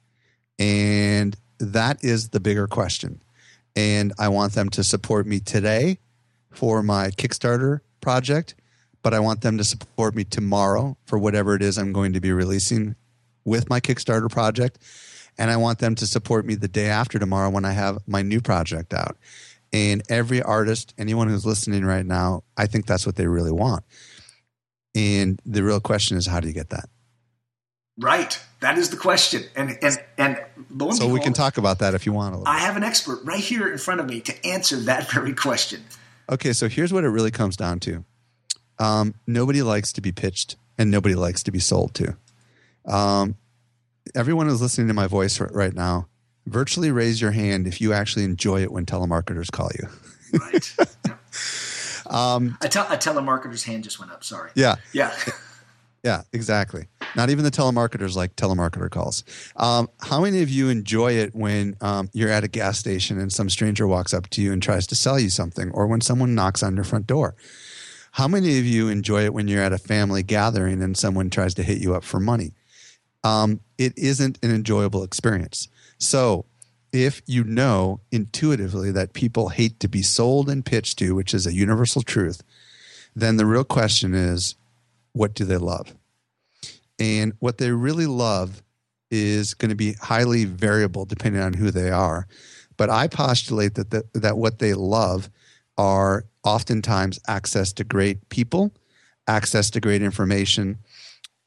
And 0.60 1.36
that 1.60 2.04
is 2.04 2.30
the 2.30 2.39
bigger 2.39 2.68
question. 2.68 3.21
And 3.75 4.13
I 4.19 4.27
want 4.30 4.54
them 4.54 4.69
to 4.69 4.83
support 4.83 5.25
me 5.25 5.39
today 5.39 5.98
for 6.51 6.83
my 6.83 7.10
Kickstarter 7.10 7.80
project 8.01 8.56
but 9.03 9.13
I 9.13 9.19
want 9.19 9.41
them 9.41 9.57
to 9.57 9.63
support 9.63 10.15
me 10.15 10.23
tomorrow 10.23 10.97
for 11.05 11.19
whatever 11.19 11.53
it 11.55 11.61
is 11.61 11.77
I'm 11.77 11.94
going 11.94 12.13
to 12.13 12.21
be 12.21 12.31
releasing 12.31 12.95
with 13.45 13.69
my 13.69 13.79
Kickstarter 13.79 14.31
project. 14.31 14.79
And 15.38 15.51
I 15.51 15.57
want 15.57 15.79
them 15.79 15.95
to 15.95 16.07
support 16.07 16.45
me 16.45 16.55
the 16.55 16.67
day 16.67 16.88
after 16.88 17.19
tomorrow 17.19 17.50
when 17.50 17.65
I 17.65 17.71
have 17.71 18.00
my 18.07 18.21
new 18.21 18.39
project 18.39 18.94
out. 18.94 19.17
And 19.73 20.03
every 20.09 20.41
artist, 20.41 20.94
anyone 20.97 21.27
who's 21.27 21.45
listening 21.45 21.83
right 21.83 22.05
now, 22.05 22.44
I 22.55 22.67
think 22.67 22.85
that's 22.85 23.05
what 23.05 23.15
they 23.15 23.27
really 23.27 23.51
want. 23.51 23.83
And 24.95 25.41
the 25.45 25.63
real 25.63 25.79
question 25.79 26.17
is, 26.17 26.27
how 26.27 26.39
do 26.39 26.47
you 26.47 26.53
get 26.53 26.69
that? 26.69 26.88
Right. 27.97 28.39
That 28.59 28.77
is 28.77 28.89
the 28.89 28.97
question. 28.97 29.44
And 29.55 29.77
and 29.81 29.97
and 30.17 30.38
so 30.38 30.75
behold, 30.77 31.11
we 31.11 31.19
can 31.19 31.33
talk 31.33 31.57
about 31.57 31.79
that 31.79 31.94
if 31.94 32.05
you 32.05 32.13
want. 32.13 32.47
I 32.47 32.59
have 32.59 32.77
an 32.77 32.83
expert 32.83 33.21
right 33.23 33.39
here 33.39 33.71
in 33.71 33.77
front 33.77 34.00
of 34.00 34.07
me 34.07 34.21
to 34.21 34.45
answer 34.45 34.77
that 34.77 35.11
very 35.11 35.33
question. 35.33 35.83
Okay, 36.29 36.53
so 36.53 36.69
here's 36.69 36.94
what 36.94 37.03
it 37.03 37.09
really 37.09 37.31
comes 37.31 37.57
down 37.57 37.79
to. 37.81 38.05
Um, 38.83 39.15
nobody 39.25 39.62
likes 39.62 39.94
to 39.94 40.01
be 40.01 40.12
pitched 40.12 40.57
and 40.77 40.91
nobody 40.91 41.15
likes 41.15 41.41
to 41.44 41.51
be 41.51 41.59
sold 41.59 41.94
to. 41.95 42.18
Um, 42.85 43.35
everyone 44.13 44.48
who's 44.48 44.62
listening 44.62 44.89
to 44.89 44.93
my 44.93 45.07
voice 45.07 45.39
right 45.39 45.74
now, 45.74 46.07
virtually 46.46 46.91
raise 46.91 47.22
your 47.22 47.31
hand 47.31 47.65
if 47.65 47.79
you 47.79 47.93
actually 47.93 48.25
enjoy 48.25 48.62
it 48.62 48.72
when 48.74 48.86
telemarketers 48.86 49.50
call 49.50 49.72
you. 49.79 49.88
right. 50.38 50.75
um, 52.13 52.57
a, 52.62 52.65
a 52.65 52.98
telemarketer's 52.98 53.63
hand 53.63 53.86
just 53.86 54.00
went 54.00 54.12
up. 54.12 54.24
Sorry. 54.24 54.51
Yeah. 54.55 54.75
Yeah. 54.91 55.15
Yeah, 56.03 56.24
exactly. 56.34 56.88
Not 57.15 57.29
even 57.29 57.46
the 57.46 57.50
telemarketers 57.50 58.13
like 58.13 58.36
telemarketer 58.36 58.89
calls. 58.91 59.24
Um, 59.55 59.89
how 60.01 60.19
many 60.19 60.41
of 60.41 60.50
you 60.50 60.67
enjoy 60.67 61.13
it 61.13 61.34
when 61.34 61.77
um, 61.79 62.10
you're 62.12 62.29
at 62.29 62.43
a 62.43 62.50
gas 62.50 62.77
station 62.77 63.17
and 63.17 63.31
some 63.31 63.50
stranger 63.50 63.88
walks 63.88 64.13
up 64.13 64.29
to 64.31 64.41
you 64.41 64.51
and 64.51 64.62
tries 64.62 64.86
to 64.88 64.96
sell 64.96 65.17
you 65.17 65.29
something, 65.29 65.72
or 65.72 65.88
when 65.88 66.01
someone 66.01 66.36
knocks 66.36 66.62
on 66.62 66.75
your 66.75 66.84
front 66.84 67.07
door? 67.07 67.36
How 68.13 68.27
many 68.27 68.60
of 68.60 68.65
you 68.65 68.89
enjoy 68.89 69.25
it 69.25 69.34
when 69.34 69.48
you're 69.48 69.63
at 69.63 69.74
a 69.74 69.79
family 69.79 70.22
gathering 70.22 70.84
and 70.84 70.96
someone 70.96 71.32
tries 71.32 71.55
to 71.55 71.63
hit 71.63 71.79
you 71.79 71.96
up 71.96 72.03
for 72.03 72.20
money? 72.20 72.53
Um, 73.24 73.60
it 73.79 73.98
isn't 73.98 74.38
an 74.43 74.53
enjoyable 74.53 75.03
experience. 75.03 75.67
So, 75.98 76.46
if 76.91 77.24
you 77.25 77.43
know 77.43 78.01
intuitively 78.12 78.91
that 78.91 79.13
people 79.13 79.50
hate 79.50 79.79
to 79.79 79.88
be 79.88 80.03
sold 80.03 80.48
and 80.48 80.63
pitched 80.63 81.00
to, 81.00 81.15
which 81.15 81.34
is 81.34 81.48
a 81.48 81.55
universal 81.55 82.03
truth, 82.03 82.43
then 83.15 83.38
the 83.38 83.48
real 83.48 83.63
question 83.63 84.13
is 84.13 84.53
what 85.13 85.34
do 85.34 85.43
they 85.43 85.58
love? 85.58 85.96
And 87.00 87.34
what 87.39 87.58
they 87.58 87.72
really 87.72 88.05
love 88.05 88.62
is 89.10 89.55
going 89.55 89.70
to 89.70 89.75
be 89.75 89.93
highly 89.93 90.46
variable 90.46 91.05
depending 91.05 91.41
on 91.41 91.53
who 91.53 91.72
they 91.72 91.89
are. 91.89 92.27
But 92.77 92.91
I 92.91 93.08
postulate 93.08 93.74
that, 93.74 93.89
the, 93.89 94.03
that 94.13 94.38
what 94.38 94.60
they 94.60 94.75
love 94.75 95.32
are 95.77 96.25
oftentimes 96.44 97.20
access 97.27 97.74
to 97.74 97.84
great 97.84 98.30
people, 98.30 98.72
access 99.27 99.70
to 99.72 99.80
great 99.80 100.01
information, 100.01 100.77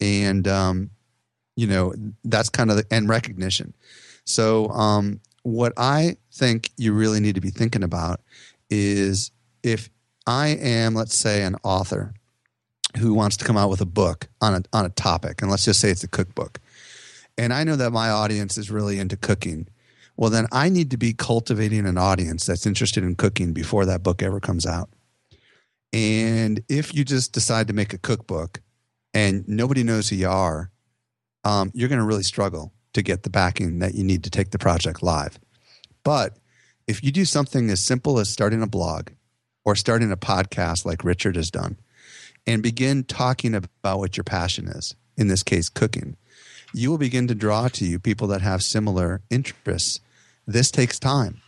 and 0.00 0.46
um, 0.48 0.90
you 1.56 1.66
know 1.66 1.94
that's 2.24 2.48
kind 2.48 2.70
of 2.70 2.76
the 2.76 2.86
and 2.90 3.08
recognition. 3.08 3.74
So 4.24 4.68
um, 4.70 5.20
what 5.42 5.72
I 5.76 6.16
think 6.32 6.70
you 6.76 6.92
really 6.92 7.20
need 7.20 7.36
to 7.36 7.40
be 7.40 7.50
thinking 7.50 7.84
about 7.84 8.20
is 8.68 9.30
if 9.62 9.88
I 10.26 10.48
am, 10.48 10.94
let's 10.94 11.16
say, 11.16 11.44
an 11.44 11.56
author 11.62 12.14
who 12.98 13.14
wants 13.14 13.36
to 13.36 13.44
come 13.44 13.56
out 13.56 13.70
with 13.70 13.80
a 13.80 13.86
book 13.86 14.28
on 14.40 14.54
a 14.54 14.62
on 14.72 14.84
a 14.84 14.90
topic, 14.90 15.42
and 15.42 15.50
let's 15.50 15.64
just 15.64 15.80
say 15.80 15.90
it's 15.90 16.04
a 16.04 16.08
cookbook, 16.08 16.60
and 17.38 17.52
I 17.52 17.64
know 17.64 17.76
that 17.76 17.92
my 17.92 18.10
audience 18.10 18.58
is 18.58 18.70
really 18.70 18.98
into 18.98 19.16
cooking 19.16 19.68
well, 20.16 20.30
then 20.30 20.46
I 20.52 20.68
need 20.68 20.90
to 20.92 20.96
be 20.96 21.12
cultivating 21.12 21.86
an 21.86 21.98
audience 21.98 22.46
that's 22.46 22.66
interested 22.66 23.04
in 23.04 23.16
cooking 23.16 23.52
before 23.52 23.84
that 23.86 24.02
book 24.02 24.22
ever 24.22 24.40
comes 24.40 24.66
out. 24.66 24.90
And 25.92 26.62
if 26.68 26.94
you 26.94 27.04
just 27.04 27.32
decide 27.32 27.68
to 27.68 27.74
make 27.74 27.92
a 27.92 27.98
cookbook 27.98 28.60
and 29.14 29.46
nobody 29.48 29.82
knows 29.82 30.08
who 30.08 30.16
you 30.16 30.28
are, 30.28 30.70
um, 31.44 31.70
you're 31.74 31.88
going 31.88 32.00
to 32.00 32.04
really 32.04 32.22
struggle 32.22 32.72
to 32.92 33.02
get 33.02 33.22
the 33.22 33.30
backing 33.30 33.78
that 33.78 33.94
you 33.94 34.04
need 34.04 34.24
to 34.24 34.30
take 34.30 34.50
the 34.50 34.58
project 34.58 35.02
live. 35.02 35.38
But 36.02 36.38
if 36.86 37.02
you 37.04 37.12
do 37.12 37.24
something 37.24 37.70
as 37.70 37.82
simple 37.82 38.18
as 38.18 38.28
starting 38.28 38.62
a 38.62 38.66
blog 38.66 39.10
or 39.64 39.76
starting 39.76 40.12
a 40.12 40.16
podcast 40.16 40.84
like 40.84 41.04
Richard 41.04 41.36
has 41.36 41.50
done 41.50 41.78
and 42.46 42.62
begin 42.62 43.04
talking 43.04 43.54
about 43.54 43.98
what 43.98 44.16
your 44.16 44.24
passion 44.24 44.68
is, 44.68 44.94
in 45.16 45.28
this 45.28 45.42
case, 45.42 45.68
cooking, 45.68 46.16
you 46.72 46.90
will 46.90 46.98
begin 46.98 47.26
to 47.28 47.34
draw 47.34 47.68
to 47.68 47.84
you 47.84 47.98
people 47.98 48.28
that 48.28 48.42
have 48.42 48.62
similar 48.62 49.22
interests. 49.30 50.00
This 50.46 50.70
takes 50.70 50.98
time. 50.98 51.40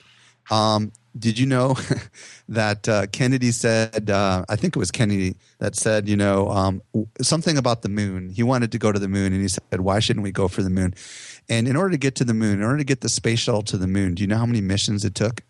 Um, 0.51 0.93
did 1.19 1.39
you 1.39 1.47
know 1.47 1.77
that 2.49 2.89
uh, 2.89 3.07
Kennedy 3.09 3.51
said, 3.51 4.11
uh, 4.11 4.45
I 4.49 4.57
think 4.57 4.77
it 4.77 4.79
was 4.79 4.91
Kennedy 4.91 5.37
that 5.59 5.75
said, 5.75 6.09
you 6.09 6.17
know, 6.17 6.49
um, 6.51 6.83
something 7.21 7.59
about 7.59 7.83
the 7.83 7.89
moon. 7.89 8.31
He 8.31 8.43
wanted 8.43 8.73
to 8.73 8.79
go 8.79 8.93
to 8.93 8.99
the 8.99 9.09
moon 9.09 9.33
and 9.33 9.43
he 9.43 9.49
said, 9.49 9.81
why 9.81 9.99
shouldn't 9.99 10.23
we 10.23 10.33
go 10.33 10.49
for 10.49 10.63
the 10.63 10.71
moon? 10.71 10.95
And 11.49 11.67
in 11.67 11.77
order 11.77 11.91
to 11.91 11.99
get 11.99 12.15
to 12.17 12.25
the 12.25 12.35
moon, 12.35 12.59
in 12.59 12.63
order 12.63 12.79
to 12.79 12.85
get 12.85 13.01
the 13.01 13.09
space 13.09 13.41
shuttle 13.41 13.63
to 13.63 13.77
the 13.77 13.87
moon, 13.87 14.15
do 14.15 14.23
you 14.23 14.27
know 14.27 14.37
how 14.37 14.47
many 14.47 14.61
missions 14.61 15.05
it 15.05 15.15
took? 15.15 15.43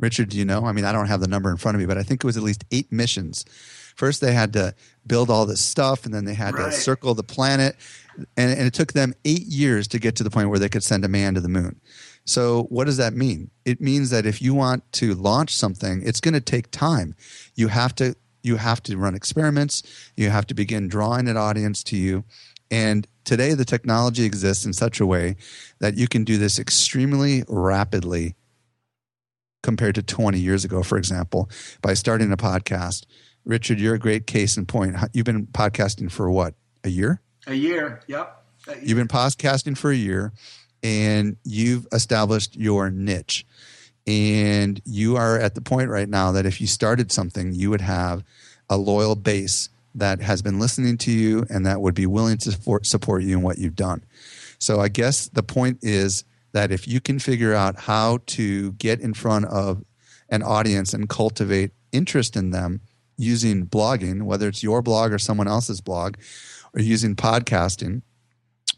Richard, 0.00 0.28
do 0.28 0.36
you 0.36 0.44
know? 0.44 0.66
I 0.66 0.72
mean, 0.72 0.84
I 0.84 0.92
don't 0.92 1.06
have 1.06 1.20
the 1.20 1.28
number 1.28 1.50
in 1.50 1.56
front 1.56 1.76
of 1.76 1.80
me, 1.80 1.86
but 1.86 1.96
I 1.96 2.02
think 2.02 2.22
it 2.22 2.26
was 2.26 2.36
at 2.36 2.42
least 2.42 2.64
eight 2.72 2.90
missions. 2.90 3.44
First, 3.96 4.20
they 4.20 4.32
had 4.32 4.52
to 4.54 4.74
build 5.06 5.30
all 5.30 5.46
this 5.46 5.60
stuff, 5.60 6.04
and 6.04 6.12
then 6.12 6.24
they 6.24 6.34
had 6.34 6.54
right. 6.54 6.66
to 6.66 6.72
circle 6.72 7.14
the 7.14 7.22
planet. 7.22 7.76
And, 8.36 8.50
and 8.50 8.62
it 8.62 8.74
took 8.74 8.92
them 8.92 9.14
eight 9.24 9.46
years 9.46 9.88
to 9.88 9.98
get 9.98 10.16
to 10.16 10.24
the 10.24 10.30
point 10.30 10.50
where 10.50 10.58
they 10.58 10.68
could 10.68 10.82
send 10.82 11.04
a 11.04 11.08
man 11.08 11.34
to 11.34 11.40
the 11.40 11.48
moon. 11.48 11.80
So, 12.26 12.64
what 12.64 12.84
does 12.84 12.96
that 12.96 13.14
mean? 13.14 13.50
It 13.64 13.80
means 13.80 14.10
that 14.10 14.24
if 14.24 14.40
you 14.40 14.54
want 14.54 14.90
to 14.92 15.14
launch 15.14 15.54
something, 15.54 16.02
it's 16.04 16.20
going 16.20 16.34
to 16.34 16.40
take 16.40 16.70
time. 16.70 17.14
You 17.54 17.68
have 17.68 17.94
to 17.96 18.16
you 18.42 18.56
have 18.56 18.82
to 18.84 18.96
run 18.96 19.14
experiments. 19.14 19.82
You 20.16 20.30
have 20.30 20.46
to 20.48 20.54
begin 20.54 20.88
drawing 20.88 21.28
an 21.28 21.36
audience 21.36 21.82
to 21.84 21.96
you. 21.96 22.24
And 22.70 23.06
today, 23.24 23.54
the 23.54 23.64
technology 23.64 24.24
exists 24.24 24.64
in 24.64 24.72
such 24.72 25.00
a 25.00 25.06
way 25.06 25.36
that 25.80 25.96
you 25.96 26.08
can 26.08 26.24
do 26.24 26.38
this 26.38 26.58
extremely 26.58 27.44
rapidly 27.48 28.36
compared 29.62 29.94
to 29.94 30.02
20 30.02 30.38
years 30.38 30.64
ago, 30.64 30.82
for 30.82 30.98
example, 30.98 31.48
by 31.80 31.94
starting 31.94 32.32
a 32.32 32.36
podcast. 32.36 33.06
Richard, 33.44 33.80
you're 33.80 33.94
a 33.94 33.98
great 33.98 34.26
case 34.26 34.56
in 34.56 34.66
point. 34.66 34.96
You've 35.12 35.26
been 35.26 35.46
podcasting 35.46 36.10
for 36.10 36.30
what, 36.30 36.54
a 36.84 36.88
year? 36.88 37.20
A 37.46 37.54
year, 37.54 38.00
yep. 38.06 38.44
You've 38.82 38.96
been 38.96 39.08
podcasting 39.08 39.76
for 39.76 39.90
a 39.90 39.96
year 39.96 40.32
and 40.84 41.36
you've 41.42 41.88
established 41.90 42.54
your 42.54 42.90
niche. 42.90 43.44
And 44.06 44.80
you 44.84 45.16
are 45.16 45.38
at 45.38 45.54
the 45.54 45.62
point 45.62 45.88
right 45.88 46.08
now 46.08 46.30
that 46.32 46.44
if 46.44 46.60
you 46.60 46.66
started 46.66 47.10
something, 47.10 47.54
you 47.54 47.70
would 47.70 47.80
have 47.80 48.22
a 48.68 48.76
loyal 48.76 49.16
base 49.16 49.70
that 49.94 50.20
has 50.20 50.42
been 50.42 50.58
listening 50.58 50.98
to 50.98 51.10
you 51.10 51.46
and 51.48 51.64
that 51.64 51.80
would 51.80 51.94
be 51.94 52.06
willing 52.06 52.36
to 52.38 52.52
support, 52.82 53.22
you 53.22 53.38
in 53.38 53.42
what 53.42 53.58
you've 53.58 53.76
done. 53.76 54.04
So 54.58 54.80
I 54.80 54.88
guess 54.88 55.28
the 55.28 55.42
point 55.42 55.78
is 55.82 56.24
that 56.52 56.70
if 56.70 56.86
you 56.86 57.00
can 57.00 57.18
figure 57.18 57.54
out 57.54 57.76
how 57.76 58.18
to 58.26 58.72
get 58.72 59.00
in 59.00 59.14
front 59.14 59.46
of 59.46 59.82
an 60.28 60.42
audience 60.42 60.92
and 60.92 61.08
cultivate 61.08 61.70
interest 61.92 62.36
in 62.36 62.50
them 62.50 62.80
using 63.16 63.66
blogging, 63.66 64.22
whether 64.22 64.48
it's 64.48 64.62
your 64.62 64.82
blog 64.82 65.12
or 65.12 65.18
someone 65.18 65.48
else's 65.48 65.80
blog, 65.80 66.16
or 66.74 66.80
using 66.80 67.14
podcasting, 67.16 68.02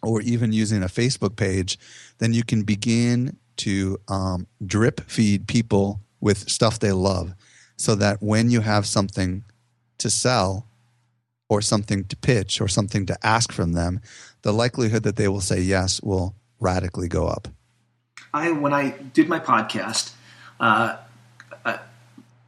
or 0.07 0.21
even 0.23 0.53
using 0.53 0.83
a 0.83 0.87
Facebook 0.87 1.37
page, 1.37 1.79
then 2.19 2.33
you 2.33 2.45
can 2.45 2.63
begin 2.63 3.37
to 3.57 3.99
um, 4.09 4.47
drip 4.65 5.01
feed 5.03 5.49
people 5.49 6.01
with 6.21 6.49
stuff 6.49 6.79
they 6.79 6.93
love 6.93 7.35
so 7.77 7.95
that 7.95 8.23
when 8.23 8.51
you 8.51 8.61
have 8.61 8.87
something 8.87 9.43
to 9.99 10.09
sell 10.09 10.67
or 11.49 11.61
something 11.61 12.05
to 12.05 12.17
pitch 12.17 12.61
or 12.61 12.69
something 12.69 13.07
to 13.07 13.27
ask 13.27 13.53
from 13.53 13.73
them, 13.73 14.01
the 14.43 14.53
likelihood 14.53 15.03
that 15.03 15.17
they 15.17 15.29
will 15.29 15.41
say 15.41 15.61
yes 15.61 16.01
will 16.03 16.35
radically 16.61 17.09
go 17.09 17.27
up. 17.27 17.49
I, 18.33 18.53
when 18.53 18.73
I 18.73 18.91
did 18.91 19.29
my 19.29 19.41
podcast, 19.41 20.13
uh, 20.61 20.97
a 21.65 21.81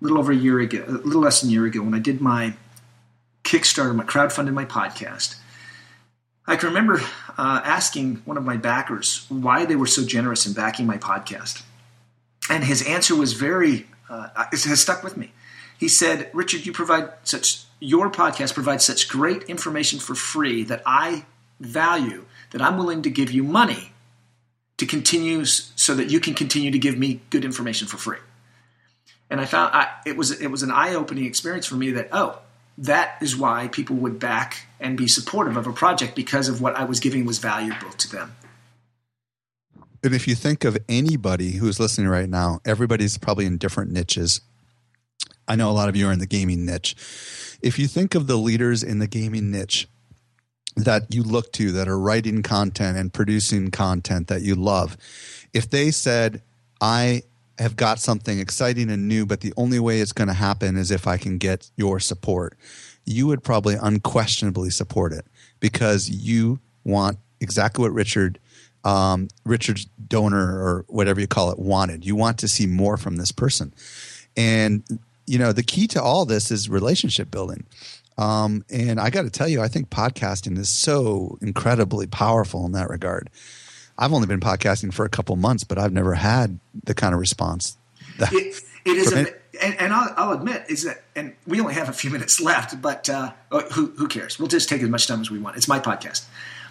little 0.01 0.19
over 0.19 0.33
a 0.33 0.37
year 0.37 0.61
ago, 0.61 0.85
a 0.87 0.93
little 0.93 1.23
less 1.23 1.41
than 1.41 1.51
a 1.51 1.53
year 1.53 1.67
ago, 1.67 1.83
when 1.83 1.95
I 1.95 1.99
did 1.99 2.21
my 2.21 2.55
Kickstarter, 3.45 3.95
my 3.95 4.05
crowdfunded 4.05 4.53
my 4.53 4.65
podcast, 4.65 5.37
I 6.49 6.57
can 6.57 6.71
remember 6.71 7.01
uh, 7.37 7.61
asking 7.63 8.23
one 8.25 8.39
of 8.39 8.45
my 8.45 8.57
backers 8.57 9.27
why 9.29 9.67
they 9.67 9.77
were 9.77 9.87
so 9.87 10.03
generous 10.05 10.47
in 10.47 10.55
backing 10.55 10.87
my 10.87 10.97
podcast. 10.97 11.63
And 12.49 12.65
his 12.65 12.83
answer 12.87 13.15
was 13.15 13.35
very, 13.35 13.87
uh, 14.09 14.47
it 14.51 14.65
has 14.65 14.81
stuck 14.81 15.05
with 15.05 15.19
me. 15.19 15.33
He 15.79 15.89
said, 15.89 16.31
Richard, 16.33 16.65
you 16.65 16.73
provide 16.73 17.11
such, 17.23 17.65
your 17.81 18.11
podcast 18.11 18.55
provides 18.55 18.83
such 18.83 19.11
great 19.11 19.43
information 19.43 19.99
for 19.99 20.15
free 20.15 20.65
that 20.65 20.83
I 20.87 21.27
value 21.61 22.25
that 22.53 22.63
I'm 22.63 22.79
willing 22.79 23.03
to 23.03 23.11
give 23.11 23.31
you 23.31 23.43
money 23.43 23.93
to 24.79 24.87
continue 24.87 25.45
so 25.45 25.95
that 25.95 26.09
you 26.11 26.19
can 26.19 26.33
continue 26.33 26.71
to 26.71 26.79
give 26.79 26.97
me 26.97 27.21
good 27.29 27.45
information 27.45 27.87
for 27.89 27.99
free. 27.99 28.19
And 29.29 29.39
I 29.39 29.45
found 29.45 29.75
I, 29.75 29.91
it 30.07 30.17
was 30.17 30.41
it 30.41 30.47
was 30.47 30.63
an 30.63 30.71
eye 30.71 30.95
opening 30.95 31.27
experience 31.27 31.67
for 31.67 31.75
me 31.75 31.91
that 31.93 32.09
oh 32.13 32.39
that 32.79 33.17
is 33.21 33.37
why 33.37 33.69
people 33.69 33.97
would 33.97 34.19
back 34.19 34.67
and 34.81 34.97
be 34.97 35.09
supportive 35.09 35.57
of 35.57 35.67
a 35.67 35.73
project 35.73 36.15
because 36.15 36.49
of 36.49 36.63
what 36.63 36.77
I 36.77 36.85
was 36.85 37.01
giving 37.01 37.27
was 37.27 37.39
valuable 37.39 37.91
to 37.91 38.11
them. 38.11 38.37
And 40.05 40.15
if 40.15 40.29
you 40.29 40.37
think 40.37 40.65
of 40.65 40.79
anybody 40.89 41.53
who's 41.53 41.81
listening 41.81 42.09
right 42.09 42.29
now, 42.29 42.61
everybody's 42.65 43.19
probably 43.19 43.47
in 43.47 43.59
different 43.59 43.91
niches. 43.91 44.41
I 45.49 45.57
know 45.57 45.71
a 45.71 45.73
lot 45.73 45.89
of 45.89 45.97
you 45.97 46.09
are 46.09 46.13
in 46.13 46.21
the 46.21 46.27
gaming 46.27 46.65
niche. 46.65 46.95
If 47.63 47.81
you 47.81 47.89
think 47.89 48.15
of 48.15 48.29
the 48.29 48.37
leaders 48.37 48.85
in 48.85 49.01
the 49.01 49.09
gaming 49.09 49.51
niche 49.51 49.89
that 50.77 51.13
you 51.13 51.25
look 51.25 51.53
to 51.55 51.73
that 51.73 51.89
are 51.89 51.99
writing 51.99 52.45
content 52.45 52.97
and 52.97 53.13
producing 53.13 53.73
content 53.73 54.29
that 54.29 54.43
you 54.43 54.55
love, 54.55 54.97
if 55.53 55.69
they 55.69 55.91
said, 55.91 56.43
I 56.81 57.23
have 57.59 57.77
got 57.77 57.99
something 57.99 58.39
exciting 58.39 58.91
and 58.91 59.09
new, 59.09 59.27
but 59.27 59.41
the 59.41 59.53
only 59.57 59.79
way 59.79 60.01
it's 60.01 60.13
going 60.13 60.29
to 60.29 60.35
happen 60.35 60.77
is 60.77 60.91
if 60.91 61.07
I 61.07 61.17
can 61.17 61.39
get 61.39 61.71
your 61.77 62.01
support. 62.01 62.57
You 63.05 63.27
would 63.27 63.43
probably 63.43 63.75
unquestionably 63.81 64.71
support 64.71 65.13
it 65.13 65.25
because 65.61 66.09
you 66.09 66.61
want 66.85 67.19
exactly 67.41 67.83
what 67.83 67.93
Richard, 67.93 68.39
um, 68.85 69.29
Richard's 69.45 69.87
donor 70.07 70.61
or 70.63 70.85
whatever 70.89 71.21
you 71.21 71.27
call 71.27 71.51
it, 71.51 71.59
wanted. 71.59 72.05
You 72.05 72.17
want 72.17 72.39
to 72.39 72.49
see 72.49 72.67
more 72.67 72.97
from 72.97 73.17
this 73.17 73.33
person. 73.33 73.73
And, 74.37 74.85
you 75.27 75.39
know, 75.39 75.53
the 75.53 75.63
key 75.63 75.87
to 75.89 76.03
all 76.03 76.27
this 76.27 76.51
is 76.51 76.69
relationship 76.69 77.31
building. 77.31 77.67
Um, 78.19 78.65
and 78.69 79.01
I 79.01 79.11
got 79.11 79.23
to 79.23 79.31
tell 79.31 79.49
you, 79.49 79.63
I 79.63 79.69
think 79.69 79.91
podcasting 79.91 80.59
is 80.59 80.69
so 80.69 81.39
incredibly 81.41 82.07
powerful 82.07 82.67
in 82.67 82.73
that 82.73 82.91
regard. 82.91 83.31
I've 83.99 84.13
only 84.13 84.29
been 84.29 84.41
podcasting 84.41 84.95
for 84.95 85.05
a 85.05 85.09
couple 85.09 85.35
months, 85.35 85.65
but 85.65 85.77
I've 85.77 85.93
never 85.93 86.15
had 86.15 86.61
the 86.85 86.95
kind 86.95 87.15
of 87.15 87.21
response. 87.21 87.77
That, 88.19 88.33
it, 88.33 88.63
it 88.85 88.97
is, 88.97 89.13
a, 89.13 89.27
and, 89.61 89.81
and 89.81 89.93
I'll, 89.93 90.15
I'll, 90.17 90.33
admit, 90.33 90.67
is 90.69 90.85
that, 90.85 91.03
and 91.17 91.35
we 91.47 91.61
only 91.61 91.75
have 91.75 91.89
a 91.89 91.93
few 91.93 92.11
minutes 92.11 92.41
left, 92.41 92.81
but 92.81 93.11
uh, 93.11 93.33
oh, 93.51 93.61
who, 93.73 93.87
who 93.97 94.07
cares? 94.07 94.39
We'll 94.39 94.49
just 94.49 94.69
take 94.69 94.83
as 94.83 94.89
much 94.89 95.09
time 95.09 95.21
as 95.21 95.31
we 95.31 95.39
want. 95.41 95.57
It's 95.57 95.67
my 95.67 95.81
podcast. 95.81 96.27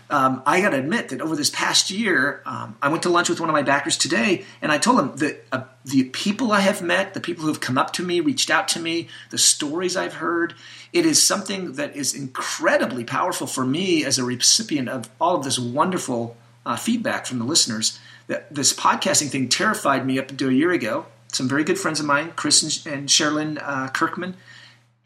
Um, 0.09 0.41
I 0.45 0.61
got 0.61 0.69
to 0.69 0.77
admit 0.77 1.09
that 1.09 1.19
over 1.19 1.35
this 1.35 1.49
past 1.49 1.91
year, 1.91 2.41
um, 2.45 2.77
I 2.81 2.87
went 2.87 3.03
to 3.03 3.09
lunch 3.09 3.27
with 3.27 3.41
one 3.41 3.49
of 3.49 3.53
my 3.53 3.61
backers 3.61 3.97
today, 3.97 4.45
and 4.61 4.71
I 4.71 4.77
told 4.77 4.99
him 5.01 5.15
that 5.17 5.45
uh, 5.51 5.63
the 5.83 6.05
people 6.05 6.53
I 6.53 6.61
have 6.61 6.81
met, 6.81 7.13
the 7.13 7.19
people 7.19 7.41
who 7.41 7.49
have 7.49 7.59
come 7.59 7.77
up 7.77 7.91
to 7.93 8.03
me, 8.03 8.21
reached 8.21 8.49
out 8.49 8.69
to 8.69 8.79
me, 8.79 9.09
the 9.31 9.37
stories 9.37 9.97
I've 9.97 10.13
heard, 10.13 10.53
it 10.93 11.05
is 11.05 11.27
something 11.27 11.73
that 11.73 11.93
is 11.93 12.15
incredibly 12.15 13.03
powerful 13.03 13.47
for 13.47 13.65
me 13.65 14.05
as 14.05 14.17
a 14.17 14.23
recipient 14.23 14.87
of 14.87 15.09
all 15.19 15.35
of 15.35 15.43
this 15.43 15.59
wonderful 15.59 16.37
uh, 16.67 16.75
feedback 16.75 17.25
from 17.25 17.39
the 17.39 17.45
listeners 17.45 17.97
that 18.27 18.53
this 18.53 18.73
podcasting 18.73 19.29
thing 19.29 19.47
terrified 19.47 20.05
me 20.05 20.19
up 20.19 20.29
until 20.29 20.49
a 20.49 20.53
year 20.53 20.71
ago. 20.71 21.05
Some 21.31 21.47
very 21.47 21.63
good 21.63 21.77
friends 21.77 21.99
of 21.99 22.05
mine, 22.05 22.33
Chris 22.35 22.85
and, 22.85 23.07
Sherilyn 23.07 23.59
uh, 23.63 23.87
Kirkman, 23.89 24.35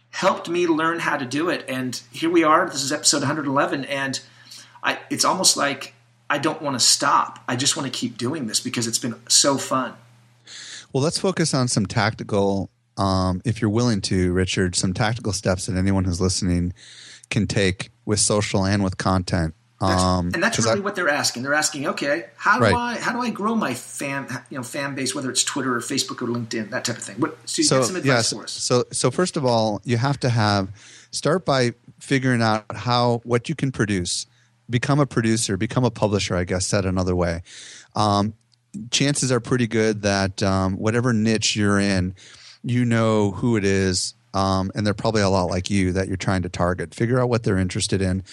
helped 0.10 0.50
me 0.50 0.66
learn 0.66 1.00
how 1.00 1.18
to 1.18 1.26
do 1.26 1.50
it. 1.50 1.64
And 1.68 2.02
here 2.12 2.32
we 2.32 2.44
are. 2.44 2.68
This 2.68 2.84
is 2.84 2.92
episode 2.92 3.20
111, 3.20 3.86
and 3.86 4.20
I, 4.84 5.00
it's 5.12 5.24
almost 5.24 5.56
like 5.56 5.94
I 6.30 6.40
don't 6.40 6.62
want 6.62 6.80
to 6.80 6.86
stop. 6.86 7.40
I 7.48 7.56
just 7.56 7.78
want 7.78 7.92
to 7.92 7.98
keep 7.98 8.18
doing 8.18 8.48
this 8.48 8.60
because 8.60 8.88
it's 8.88 9.00
been 9.00 9.16
so 9.30 9.58
fun. 9.58 9.94
Well, 10.92 11.04
let's 11.04 11.20
focus 11.20 11.54
on 11.54 11.68
some 11.68 11.86
tactical, 11.86 12.72
um, 12.98 13.42
if 13.46 13.62
you're 13.62 13.70
willing 13.70 14.02
to, 14.02 14.34
Richard, 14.34 14.76
some 14.76 14.94
tactical 14.94 15.32
steps 15.32 15.68
that 15.68 15.78
anyone 15.78 16.06
who's 16.06 16.20
listening 16.20 16.74
can 17.30 17.46
take 17.48 17.92
with 18.06 18.20
social 18.20 18.66
and 18.66 18.84
with 18.84 18.98
content 18.98 19.54
um, 19.82 20.32
and 20.34 20.44
that's 20.44 20.60
really 20.60 20.80
I, 20.80 20.84
what 20.84 20.96
they're 20.96 21.10
asking. 21.10 21.44
They're 21.44 21.54
asking, 21.54 21.88
okay, 21.88 22.26
how 22.36 22.58
do 22.58 22.66
right. 22.66 22.74
I 22.74 22.96
how 22.98 23.14
do 23.14 23.22
I 23.22 23.30
grow 23.30 23.56
my 23.56 23.74
fan 23.74 24.28
you 24.50 24.58
know 24.58 24.64
fan 24.64 24.96
base, 24.96 25.16
whether 25.16 25.30
it's 25.30 25.44
Twitter 25.44 25.76
or 25.76 25.80
Facebook 25.80 26.22
or 26.22 26.28
LinkedIn, 26.28 26.70
that 26.70 26.86
type 26.86 26.98
of 26.98 27.04
thing. 27.04 27.20
What, 27.20 27.38
so 27.50 27.62
you 27.62 27.64
so, 27.64 27.80
get 27.80 27.86
some 27.88 27.96
advice 27.96 28.32
for 28.32 28.44
us. 28.44 28.52
So 28.52 28.86
so 28.92 29.12
first 29.12 29.38
of 29.38 29.46
all, 29.46 29.82
you 29.84 29.98
have 29.98 30.20
to 30.22 30.30
have 30.30 30.70
start 31.12 31.46
by 31.46 31.74
figuring 32.00 32.42
out 32.42 32.66
how 32.76 33.22
what 33.24 33.50
you 33.50 33.56
can 33.56 33.72
produce. 33.72 34.26
Become 34.70 35.02
a 35.02 35.06
producer, 35.06 35.58
become 35.58 35.84
a 35.84 35.92
publisher. 35.92 36.36
I 36.36 36.46
guess 36.46 36.66
said 36.66 36.86
another 36.86 37.16
way. 37.16 37.42
Um, 37.96 38.36
chances 38.90 39.32
are 39.32 39.40
pretty 39.40 39.68
good 39.68 40.02
that 40.04 40.42
um, 40.44 40.78
whatever 40.78 41.12
niche 41.12 41.56
you're 41.56 41.80
in, 41.80 42.16
you 42.64 42.86
know 42.86 43.32
who 43.32 43.58
it 43.58 43.66
is, 43.66 44.14
um, 44.34 44.72
and 44.76 44.86
they're 44.86 44.94
probably 44.94 45.22
a 45.22 45.30
lot 45.30 45.46
like 45.46 45.70
you 45.70 45.92
that 45.94 46.08
you're 46.08 46.18
trying 46.18 46.42
to 46.44 46.50
target. 46.50 46.94
Figure 46.94 47.20
out 47.20 47.30
what 47.30 47.44
they're 47.44 47.58
interested 47.58 48.02
in 48.02 48.24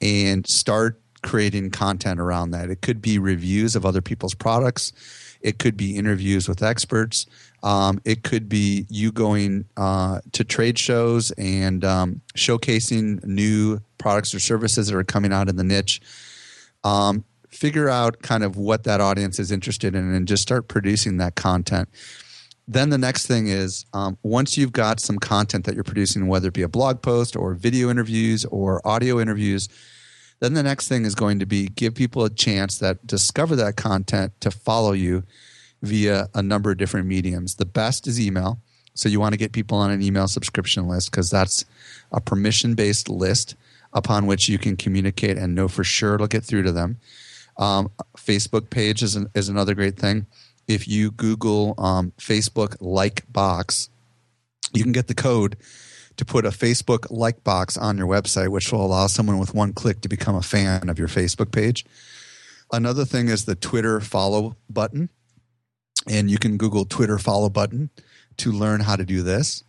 and 0.00 0.46
start 0.46 1.00
creating 1.22 1.70
content 1.70 2.20
around 2.20 2.50
that. 2.52 2.70
It 2.70 2.80
could 2.80 3.02
be 3.02 3.18
reviews 3.18 3.74
of 3.74 3.84
other 3.84 4.00
people's 4.00 4.34
products. 4.34 4.92
It 5.40 5.58
could 5.58 5.76
be 5.76 5.96
interviews 5.96 6.48
with 6.48 6.62
experts. 6.62 7.26
Um, 7.62 8.00
it 8.04 8.22
could 8.22 8.48
be 8.48 8.86
you 8.88 9.10
going 9.10 9.64
uh, 9.76 10.20
to 10.32 10.44
trade 10.44 10.78
shows 10.78 11.30
and 11.32 11.84
um, 11.84 12.20
showcasing 12.36 13.24
new 13.24 13.80
products 13.98 14.34
or 14.34 14.40
services 14.40 14.88
that 14.88 14.96
are 14.96 15.04
coming 15.04 15.32
out 15.32 15.48
in 15.48 15.56
the 15.56 15.64
niche. 15.64 16.00
Um, 16.84 17.24
figure 17.48 17.88
out 17.88 18.22
kind 18.22 18.44
of 18.44 18.56
what 18.56 18.84
that 18.84 19.00
audience 19.00 19.38
is 19.38 19.50
interested 19.50 19.94
in 19.94 20.14
and 20.14 20.28
just 20.28 20.42
start 20.42 20.68
producing 20.68 21.16
that 21.16 21.34
content. 21.34 21.88
Then 22.70 22.90
the 22.90 22.98
next 22.98 23.26
thing 23.26 23.48
is 23.48 23.86
um, 23.94 24.18
once 24.22 24.58
you've 24.58 24.72
got 24.72 25.00
some 25.00 25.18
content 25.18 25.64
that 25.64 25.74
you're 25.74 25.84
producing, 25.84 26.28
whether 26.28 26.48
it 26.48 26.54
be 26.54 26.62
a 26.62 26.68
blog 26.68 27.00
post 27.00 27.34
or 27.34 27.54
video 27.54 27.88
interviews 27.90 28.44
or 28.44 28.86
audio 28.86 29.18
interviews, 29.18 29.70
then 30.40 30.52
the 30.52 30.62
next 30.62 30.86
thing 30.86 31.06
is 31.06 31.14
going 31.14 31.38
to 31.38 31.46
be 31.46 31.68
give 31.68 31.94
people 31.94 32.24
a 32.24 32.30
chance 32.30 32.78
that 32.78 33.06
discover 33.06 33.56
that 33.56 33.76
content 33.76 34.38
to 34.40 34.50
follow 34.50 34.92
you 34.92 35.24
via 35.80 36.28
a 36.34 36.42
number 36.42 36.70
of 36.70 36.76
different 36.76 37.06
mediums. 37.06 37.54
The 37.54 37.64
best 37.64 38.06
is 38.06 38.20
email. 38.20 38.58
So 38.92 39.08
you 39.08 39.18
want 39.18 39.32
to 39.32 39.38
get 39.38 39.52
people 39.52 39.78
on 39.78 39.90
an 39.90 40.02
email 40.02 40.28
subscription 40.28 40.88
list 40.88 41.10
because 41.10 41.30
that's 41.30 41.64
a 42.12 42.20
permission 42.20 42.74
based 42.74 43.08
list 43.08 43.54
upon 43.94 44.26
which 44.26 44.48
you 44.48 44.58
can 44.58 44.76
communicate 44.76 45.38
and 45.38 45.54
know 45.54 45.68
for 45.68 45.84
sure 45.84 46.16
it'll 46.16 46.26
get 46.26 46.44
through 46.44 46.64
to 46.64 46.72
them. 46.72 46.98
Um, 47.56 47.90
Facebook 48.16 48.68
page 48.68 49.02
is, 49.02 49.16
an, 49.16 49.28
is 49.34 49.48
another 49.48 49.74
great 49.74 49.96
thing. 49.96 50.26
If 50.68 50.86
you 50.86 51.10
Google 51.10 51.74
um, 51.78 52.12
Facebook 52.18 52.76
like 52.80 53.24
box, 53.32 53.88
you 54.74 54.82
can 54.82 54.92
get 54.92 55.08
the 55.08 55.14
code 55.14 55.56
to 56.18 56.24
put 56.24 56.44
a 56.44 56.50
Facebook 56.50 57.06
like 57.10 57.42
box 57.42 57.76
on 57.76 57.96
your 57.96 58.06
website, 58.06 58.48
which 58.48 58.70
will 58.70 58.84
allow 58.84 59.06
someone 59.06 59.38
with 59.38 59.54
one 59.54 59.72
click 59.72 60.02
to 60.02 60.08
become 60.08 60.36
a 60.36 60.42
fan 60.42 60.88
of 60.88 60.98
your 60.98 61.08
Facebook 61.08 61.50
page. 61.50 61.86
Another 62.70 63.04
thing 63.04 63.28
is 63.28 63.44
the 63.44 63.54
Twitter 63.54 64.00
follow 64.00 64.56
button. 64.68 65.08
And 66.06 66.30
you 66.30 66.38
can 66.38 66.56
Google 66.56 66.84
Twitter 66.84 67.18
follow 67.18 67.48
button 67.48 67.90
to 68.38 68.52
learn 68.52 68.80
how 68.80 68.96
to 68.96 69.04
do 69.04 69.22
this. 69.22 69.64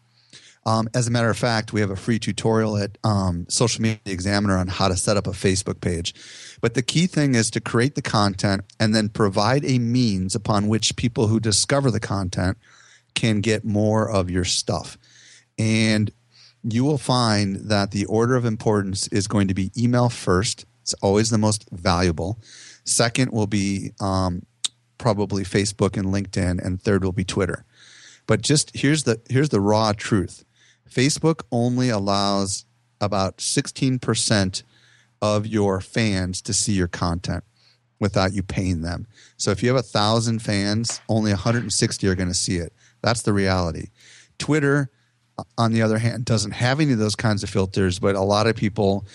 Um, 0.66 0.90
as 0.94 1.08
a 1.08 1.12
matter 1.12 1.30
of 1.30 1.38
fact, 1.38 1.74
we 1.74 1.82
have 1.82 1.90
a 1.90 1.96
free 1.96 2.20
tutorial 2.20 2.78
at 2.78 2.98
um, 3.04 3.46
Social 3.50 3.82
Media 3.82 4.00
Examiner 4.06 4.58
on 4.58 4.68
how 4.68 4.88
to 4.88 4.98
set 4.98 5.18
up 5.18 5.26
a 5.26 5.32
Facebook 5.32 5.82
page. 5.82 6.14
But 6.62 6.74
the 6.74 6.82
key 6.82 7.08
thing 7.08 7.34
is 7.34 7.50
to 7.52 7.62
create 7.62 7.96
the 7.96 8.02
content 8.02 8.66
and 8.80 8.94
then 8.94 9.10
provide 9.10 9.64
a 9.66 9.80
means 9.80 10.36
upon 10.36 10.68
which 10.68 10.96
people 10.96 11.28
who 11.28 11.40
discover 11.40 11.90
the 11.90 12.00
content 12.00 12.58
can 13.16 13.42
get 13.42 13.66
more 13.66 14.10
of 14.10 14.30
your 14.30 14.46
stuff. 14.46 14.98
And 15.58 16.12
you 16.64 16.84
will 16.84 16.98
find 16.98 17.56
that 17.70 17.92
the 17.92 18.06
order 18.06 18.36
of 18.36 18.46
importance 18.46 19.08
is 19.08 19.28
going 19.28 19.48
to 19.48 19.54
be 19.54 19.72
email 19.78 20.10
first. 20.10 20.66
It's 20.82 20.94
always 20.96 21.30
the 21.30 21.38
most 21.38 21.68
valuable. 21.72 22.40
Second 22.84 23.32
will 23.32 23.48
be 23.48 23.92
um, 24.00 24.44
probably 24.98 25.44
Facebook 25.44 25.98
and 25.98 26.08
LinkedIn, 26.08 26.64
and 26.64 26.82
third 26.82 27.04
will 27.04 27.12
be 27.12 27.24
Twitter. 27.24 27.66
But 28.28 28.42
just 28.42 28.76
here's 28.76 29.04
the 29.04 29.20
here's 29.30 29.50
the 29.50 29.62
raw 29.62 29.94
truth. 29.94 30.44
Facebook 30.90 31.42
only 31.52 31.90
allows 31.90 32.66
about 33.02 33.38
16% 33.38 34.64
of 35.22 35.48
your 35.48 35.82
fans 35.82 36.42
to 36.42 36.54
see 36.54 36.74
your 36.74 36.88
content 36.88 37.44
without 38.00 38.34
you 38.34 38.42
paying 38.42 38.82
them. 38.82 39.08
So 39.38 39.52
if 39.52 39.62
you 39.62 39.70
have 39.70 39.78
a 39.78 39.84
thousand 39.84 40.40
fans, 40.40 41.02
only 41.10 41.32
160 41.32 42.08
are 42.08 42.16
going 42.16 42.30
to 42.30 42.34
see 42.34 42.58
it. 42.58 42.74
That's 43.02 43.22
the 43.22 43.34
reality. 43.34 43.88
Twitter, 44.38 44.90
uh, 45.38 45.44
on 45.58 45.74
the 45.74 45.82
other 45.82 45.98
hand, 45.98 46.26
doesn't 46.26 46.52
have 46.52 46.80
any 46.80 46.94
of 46.94 47.00
those 47.00 47.16
kinds 47.16 47.44
of 47.44 47.50
filters, 47.50 48.00
but 48.00 48.16
a 48.16 48.22
lot 48.22 48.48
of 48.48 48.56
people, 48.56 49.06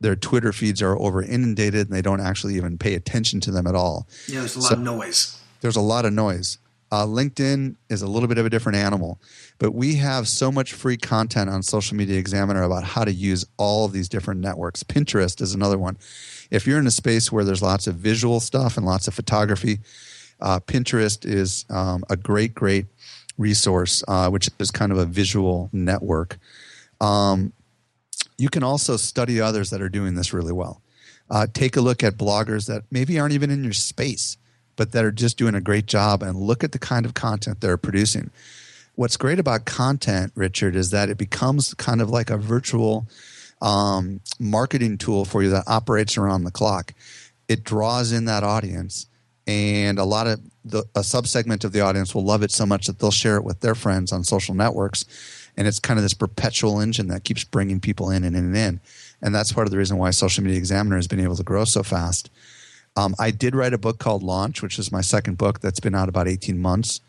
their 0.00 0.16
Twitter 0.16 0.52
feeds 0.52 0.82
are 0.82 0.98
over 0.98 1.22
inundated 1.22 1.88
and 1.88 1.96
they 1.96 2.02
don't 2.02 2.20
actually 2.20 2.56
even 2.56 2.76
pay 2.76 2.94
attention 2.94 3.40
to 3.40 3.50
them 3.50 3.66
at 3.66 3.74
all. 3.74 4.06
Yeah, 4.28 4.40
there's 4.40 4.56
a 4.56 4.60
lot 4.60 4.68
so, 4.68 4.74
of 4.74 4.80
noise. 4.80 5.40
There's 5.62 5.76
a 5.76 5.80
lot 5.80 6.04
of 6.04 6.12
noise. 6.12 6.58
Uh, 6.92 7.04
LinkedIn 7.04 7.74
is 7.88 8.02
a 8.02 8.06
little 8.06 8.28
bit 8.28 8.38
of 8.38 8.46
a 8.46 8.50
different 8.50 8.76
animal, 8.76 9.20
but 9.58 9.74
we 9.74 9.96
have 9.96 10.28
so 10.28 10.52
much 10.52 10.72
free 10.72 10.96
content 10.96 11.50
on 11.50 11.62
Social 11.62 11.96
Media 11.96 12.18
Examiner 12.18 12.62
about 12.62 12.84
how 12.84 13.04
to 13.04 13.12
use 13.12 13.44
all 13.56 13.84
of 13.84 13.92
these 13.92 14.08
different 14.08 14.40
networks. 14.40 14.84
Pinterest 14.84 15.40
is 15.40 15.52
another 15.52 15.78
one. 15.78 15.98
If 16.50 16.66
you're 16.66 16.78
in 16.78 16.86
a 16.86 16.92
space 16.92 17.32
where 17.32 17.44
there's 17.44 17.62
lots 17.62 17.88
of 17.88 17.96
visual 17.96 18.38
stuff 18.38 18.76
and 18.76 18.86
lots 18.86 19.08
of 19.08 19.14
photography, 19.14 19.80
uh, 20.40 20.60
Pinterest 20.60 21.24
is 21.24 21.64
um, 21.70 22.04
a 22.08 22.16
great, 22.16 22.54
great 22.54 22.86
resource, 23.36 24.04
uh, 24.06 24.30
which 24.30 24.48
is 24.60 24.70
kind 24.70 24.92
of 24.92 24.98
a 24.98 25.06
visual 25.06 25.68
network. 25.72 26.38
Um, 27.00 27.52
you 28.38 28.48
can 28.48 28.62
also 28.62 28.96
study 28.96 29.40
others 29.40 29.70
that 29.70 29.82
are 29.82 29.88
doing 29.88 30.14
this 30.14 30.32
really 30.32 30.52
well. 30.52 30.82
Uh, 31.28 31.46
take 31.52 31.76
a 31.76 31.80
look 31.80 32.04
at 32.04 32.16
bloggers 32.16 32.66
that 32.68 32.84
maybe 32.90 33.18
aren't 33.18 33.34
even 33.34 33.50
in 33.50 33.64
your 33.64 33.72
space 33.72 34.36
but 34.76 34.92
that 34.92 35.04
are 35.04 35.12
just 35.12 35.38
doing 35.38 35.54
a 35.54 35.60
great 35.60 35.86
job 35.86 36.22
and 36.22 36.36
look 36.36 36.62
at 36.62 36.72
the 36.72 36.78
kind 36.78 37.04
of 37.04 37.14
content 37.14 37.60
they're 37.60 37.76
producing. 37.76 38.30
What's 38.94 39.16
great 39.16 39.38
about 39.38 39.64
content, 39.64 40.32
Richard, 40.34 40.76
is 40.76 40.90
that 40.90 41.10
it 41.10 41.18
becomes 41.18 41.74
kind 41.74 42.00
of 42.00 42.08
like 42.08 42.30
a 42.30 42.38
virtual 42.38 43.06
um, 43.60 44.20
marketing 44.38 44.98
tool 44.98 45.24
for 45.24 45.42
you 45.42 45.50
that 45.50 45.64
operates 45.66 46.16
around 46.16 46.44
the 46.44 46.50
clock. 46.50 46.94
It 47.48 47.64
draws 47.64 48.12
in 48.12 48.24
that 48.26 48.42
audience, 48.42 49.06
and 49.46 49.98
a 49.98 50.04
lot 50.04 50.26
of 50.26 50.40
the, 50.64 50.80
a 50.94 51.00
subsegment 51.00 51.64
of 51.64 51.72
the 51.72 51.80
audience 51.80 52.14
will 52.14 52.24
love 52.24 52.42
it 52.42 52.50
so 52.50 52.66
much 52.66 52.86
that 52.86 52.98
they'll 52.98 53.10
share 53.10 53.36
it 53.36 53.44
with 53.44 53.60
their 53.60 53.74
friends 53.74 54.12
on 54.12 54.24
social 54.24 54.54
networks. 54.54 55.04
And 55.56 55.66
it's 55.66 55.78
kind 55.78 55.98
of 55.98 56.02
this 56.02 56.14
perpetual 56.14 56.80
engine 56.80 57.08
that 57.08 57.24
keeps 57.24 57.44
bringing 57.44 57.80
people 57.80 58.10
in 58.10 58.24
and 58.24 58.36
in 58.36 58.44
and 58.44 58.56
in. 58.56 58.80
And 59.22 59.34
that's 59.34 59.52
part 59.52 59.66
of 59.66 59.70
the 59.70 59.78
reason 59.78 59.96
why 59.96 60.10
Social 60.10 60.44
Media 60.44 60.58
Examiner 60.58 60.96
has 60.96 61.06
been 61.06 61.20
able 61.20 61.36
to 61.36 61.42
grow 61.42 61.64
so 61.64 61.82
fast 61.82 62.30
um, 62.96 63.14
I 63.18 63.30
did 63.30 63.54
write 63.54 63.74
a 63.74 63.78
book 63.78 63.98
called 63.98 64.22
Launch, 64.22 64.62
which 64.62 64.78
is 64.78 64.90
my 64.90 65.02
second 65.02 65.38
book 65.38 65.60
that's 65.60 65.80
been 65.80 65.94
out 65.94 66.08
about 66.08 66.28
18 66.28 66.58
months. 66.58 67.00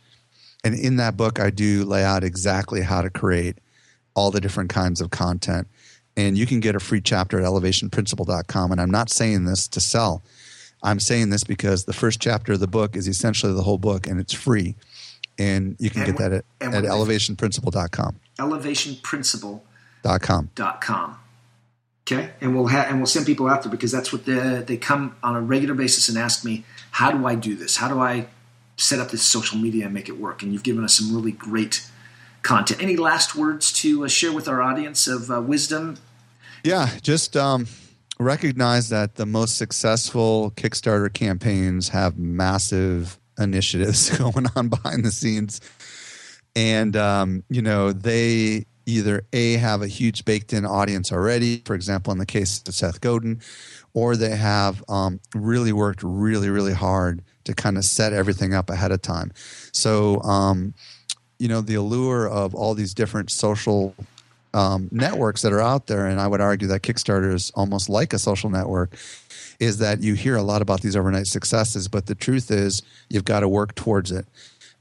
And 0.63 0.75
in 0.75 0.97
that 0.97 1.15
book, 1.15 1.39
I 1.39 1.49
do 1.49 1.85
lay 1.85 2.03
out 2.03 2.23
exactly 2.23 2.81
how 2.81 3.01
to 3.01 3.09
create 3.09 3.59
all 4.15 4.31
the 4.31 4.41
different 4.41 4.69
kinds 4.69 4.99
of 4.99 5.11
content. 5.11 5.67
And 6.17 6.37
you 6.37 6.45
can 6.45 6.59
get 6.59 6.75
a 6.75 6.79
free 6.79 6.99
chapter 6.99 7.39
at 7.39 7.45
elevationprinciple.com. 7.45 8.71
And 8.71 8.81
I'm 8.81 8.91
not 8.91 9.09
saying 9.09 9.45
this 9.45 9.67
to 9.69 9.79
sell, 9.79 10.23
I'm 10.83 10.99
saying 10.99 11.29
this 11.29 11.43
because 11.43 11.85
the 11.85 11.93
first 11.93 12.19
chapter 12.19 12.53
of 12.53 12.59
the 12.59 12.67
book 12.67 12.95
is 12.95 13.07
essentially 13.07 13.53
the 13.53 13.63
whole 13.63 13.77
book 13.77 14.07
and 14.07 14.19
it's 14.19 14.33
free. 14.33 14.75
And 15.39 15.75
you 15.79 15.89
can 15.89 16.01
and 16.01 16.17
get 16.17 16.19
that 16.19 16.31
at, 16.33 16.73
at 16.73 16.83
elevationprinciple.com. 16.83 18.19
Elevationprinciple.com. 18.39 19.61
.com. 20.81 21.19
Okay, 22.09 22.29
and 22.39 22.55
we'll 22.55 22.67
have 22.67 22.89
and 22.89 22.99
we'll 22.99 23.05
send 23.05 23.25
people 23.25 23.49
out 23.49 23.63
there 23.63 23.71
because 23.71 23.91
that's 23.91 24.13
what 24.13 24.23
the, 24.23 24.63
they 24.65 24.77
come 24.77 25.17
on 25.21 25.35
a 25.35 25.41
regular 25.41 25.73
basis 25.73 26.07
and 26.07 26.17
ask 26.17 26.45
me, 26.45 26.63
how 26.91 27.11
do 27.11 27.27
I 27.27 27.35
do 27.35 27.53
this? 27.53 27.75
How 27.75 27.89
do 27.89 27.99
I 27.99 28.27
set 28.77 28.99
up 28.99 29.11
this 29.11 29.23
social 29.23 29.57
media 29.57 29.85
and 29.85 29.93
make 29.93 30.07
it 30.07 30.17
work? 30.17 30.41
And 30.41 30.53
you've 30.53 30.63
given 30.63 30.85
us 30.85 30.97
some 30.97 31.13
really 31.13 31.33
great 31.33 31.85
content. 32.43 32.81
Any 32.81 32.95
last 32.95 33.35
words 33.35 33.73
to 33.81 34.05
uh, 34.05 34.07
share 34.07 34.31
with 34.31 34.47
our 34.47 34.61
audience 34.61 35.05
of 35.05 35.29
uh, 35.29 35.41
wisdom? 35.41 35.97
Yeah, 36.63 36.89
just 37.01 37.35
um, 37.35 37.67
recognize 38.19 38.87
that 38.87 39.15
the 39.15 39.25
most 39.25 39.57
successful 39.57 40.51
Kickstarter 40.51 41.13
campaigns 41.13 41.89
have 41.89 42.17
massive 42.17 43.19
initiatives 43.37 44.09
going 44.17 44.45
on 44.55 44.69
behind 44.69 45.03
the 45.03 45.11
scenes, 45.11 45.59
and 46.55 46.95
um, 46.95 47.43
you 47.49 47.61
know 47.61 47.91
they 47.91 48.65
either 48.87 49.25
A, 49.33 49.53
have 49.53 49.81
a 49.81 49.87
huge 49.87 50.25
baked 50.25 50.53
in 50.53 50.65
audience 50.65 51.11
already, 51.11 51.61
for 51.65 51.75
example, 51.75 52.11
in 52.11 52.17
the 52.17 52.25
case 52.25 52.63
of 52.67 52.73
Seth 52.73 53.01
Godin, 53.01 53.41
or 53.93 54.15
they 54.15 54.35
have 54.35 54.83
um, 54.89 55.19
really 55.35 55.73
worked 55.73 56.01
really, 56.01 56.49
really 56.49 56.73
hard 56.73 57.21
to 57.43 57.53
kind 57.53 57.77
of 57.77 57.85
set 57.85 58.13
everything 58.13 58.53
up 58.53 58.69
ahead 58.69 58.91
of 58.91 59.01
time. 59.01 59.31
So, 59.71 60.21
um, 60.21 60.73
you 61.37 61.47
know, 61.47 61.61
the 61.61 61.75
allure 61.75 62.27
of 62.27 62.55
all 62.55 62.73
these 62.73 62.93
different 62.93 63.29
social 63.29 63.93
um, 64.53 64.89
networks 64.91 65.41
that 65.41 65.53
are 65.53 65.61
out 65.61 65.87
there, 65.87 66.07
and 66.07 66.19
I 66.19 66.27
would 66.27 66.41
argue 66.41 66.67
that 66.69 66.81
Kickstarter 66.81 67.33
is 67.33 67.51
almost 67.55 67.89
like 67.89 68.13
a 68.13 68.19
social 68.19 68.49
network, 68.49 68.95
is 69.59 69.77
that 69.79 70.01
you 70.01 70.13
hear 70.13 70.35
a 70.35 70.41
lot 70.41 70.61
about 70.61 70.81
these 70.81 70.95
overnight 70.95 71.27
successes, 71.27 71.87
but 71.87 72.05
the 72.05 72.15
truth 72.15 72.49
is 72.51 72.81
you've 73.09 73.25
got 73.25 73.41
to 73.41 73.49
work 73.49 73.75
towards 73.75 74.11
it. 74.11 74.25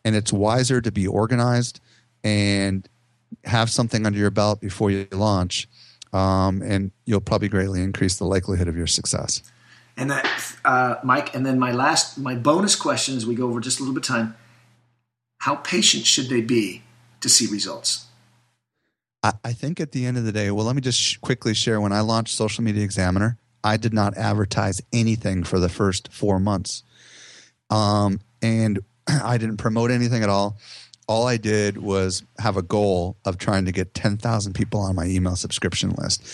And 0.05 0.15
it's 0.15 0.33
wiser 0.33 0.81
to 0.81 0.93
be 0.93 1.07
organized 1.07 1.81
and 2.23 2.89
have 3.47 3.71
something 3.71 4.07
under 4.07 4.19
your 4.19 4.31
belt 4.31 4.61
before 4.61 4.91
you 4.91 5.07
launch, 5.13 5.69
um, 6.13 6.63
and 6.63 6.91
you'll 7.05 7.21
probably 7.21 7.49
greatly 7.49 7.83
increase 7.83 8.17
the 8.17 8.25
likelihood 8.25 8.69
of 8.69 8.77
your 8.77 8.87
success. 8.87 9.43
And 9.97 10.11
that, 10.11 10.57
uh, 10.65 10.97
Mike, 11.03 11.35
and 11.35 11.47
then 11.47 11.59
my 11.59 11.73
last, 11.73 12.19
my 12.19 12.35
bonus 12.35 12.77
question 12.77 13.17
as 13.17 13.25
we 13.25 13.35
go 13.35 13.49
over 13.49 13.61
just 13.61 13.79
a 13.79 13.83
little 13.83 13.95
bit 13.95 14.09
of 14.09 14.15
time 14.15 14.35
how 15.39 15.57
patient 15.57 16.07
should 16.07 16.29
they 16.29 16.41
be 16.41 16.83
to 17.21 17.29
see 17.29 17.47
results? 17.47 18.07
I, 19.23 19.33
I 19.45 19.53
think 19.53 19.81
at 19.81 19.93
the 19.93 20.07
end 20.07 20.17
of 20.17 20.25
the 20.25 20.33
day, 20.33 20.51
well, 20.51 20.65
let 20.65 20.75
me 20.75 20.83
just 20.83 20.99
sh- 20.99 21.17
quickly 21.19 21.55
share 21.55 21.81
when 21.81 21.93
I 21.93 22.01
launched 22.01 22.35
Social 22.35 22.65
Media 22.65 22.83
Examiner, 22.83 23.39
I 23.63 23.77
did 23.77 23.93
not 23.93 24.17
advertise 24.17 24.81
anything 24.93 25.45
for 25.45 25.59
the 25.59 25.69
first 25.69 26.13
four 26.13 26.39
months. 26.41 26.83
Um, 27.71 28.21
and 28.43 28.81
I 29.07 29.39
didn't 29.39 29.59
promote 29.59 29.91
anything 29.91 30.23
at 30.23 30.29
all. 30.29 30.59
All 31.09 31.29
I 31.29 31.37
did 31.37 31.79
was 31.79 32.25
have 32.39 32.57
a 32.57 32.63
goal 32.63 33.17
of 33.25 33.39
trying 33.39 33.65
to 33.67 33.73
get 33.73 33.95
10,000 33.95 34.53
people 34.55 34.81
on 34.81 34.97
my 34.97 35.07
email 35.07 35.37
subscription 35.37 35.91
list. 35.91 36.27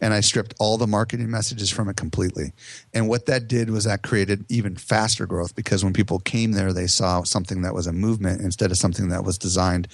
And 0.00 0.12
I 0.12 0.20
stripped 0.20 0.54
all 0.58 0.78
the 0.78 0.86
marketing 0.86 1.30
messages 1.30 1.70
from 1.70 1.88
it 1.88 1.96
completely. 1.96 2.52
And 2.92 3.08
what 3.08 3.26
that 3.26 3.46
did 3.46 3.70
was 3.70 3.84
that 3.84 4.02
created 4.02 4.44
even 4.48 4.74
faster 4.74 5.26
growth 5.26 5.54
because 5.54 5.84
when 5.84 5.92
people 5.92 6.18
came 6.18 6.52
there, 6.52 6.72
they 6.72 6.88
saw 6.88 7.22
something 7.22 7.62
that 7.62 7.74
was 7.74 7.86
a 7.86 7.92
movement 7.92 8.40
instead 8.40 8.72
of 8.72 8.78
something 8.78 9.08
that 9.10 9.24
was 9.24 9.38
designed 9.38 9.86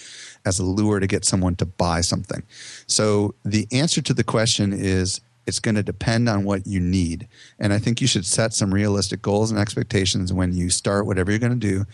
as 0.47 0.59
a 0.59 0.65
lure 0.65 0.99
to 0.99 1.07
get 1.07 1.27
someone 1.27 1.55
to 1.57 1.67
buy 1.67 2.01
something. 2.01 2.43
So 2.87 3.35
the 3.45 3.69
answer 3.71 4.01
to 4.01 4.15
the 4.15 4.25
question 4.25 4.73
is 4.73 5.21
it's 5.47 5.61
going 5.61 5.75
to 5.75 5.83
depend 5.83 6.29
on 6.29 6.45
what 6.45 6.67
you 6.67 6.81
need. 6.81 7.29
And 7.59 7.73
I 7.73 7.79
think 7.79 8.01
you 8.01 8.07
should 8.07 8.25
set 8.25 8.55
some 8.55 8.73
realistic 8.73 9.21
goals 9.21 9.51
and 9.51 9.61
expectations 9.61 10.33
when 10.33 10.53
you 10.53 10.71
start 10.71 11.05
whatever 11.05 11.31
you're 11.31 11.41
going 11.41 11.59
to 11.59 11.69
do 11.69 11.85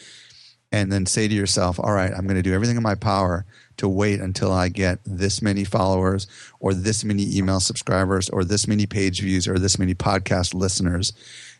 and 0.71 0.93
then 0.93 1.07
say 1.07 1.27
to 1.29 1.35
yourself, 1.35 1.81
all 1.81 1.93
right, 1.93 2.13
I'm 2.13 2.25
going 2.25 2.37
to 2.37 2.43
do 2.43 2.53
everything 2.53 2.77
in 2.77 2.83
my 2.83 2.95
power 2.95 3.47
to 3.79 3.89
wait 3.89 4.21
until 4.21 4.53
I 4.53 4.69
get 4.69 4.99
this 5.05 5.41
many 5.41 5.65
followers 5.65 6.27
or 6.61 6.75
this 6.75 7.05
many 7.05 7.37
email 7.37 7.61
subscribers 7.61 8.29
or 8.29 8.45
this 8.45 8.69
many 8.69 8.87
page 8.87 9.21
views 9.21 9.49
or 9.49 9.59
this 9.59 9.79
many 9.79 9.95
podcast 9.95 10.55
listeners 10.55 11.13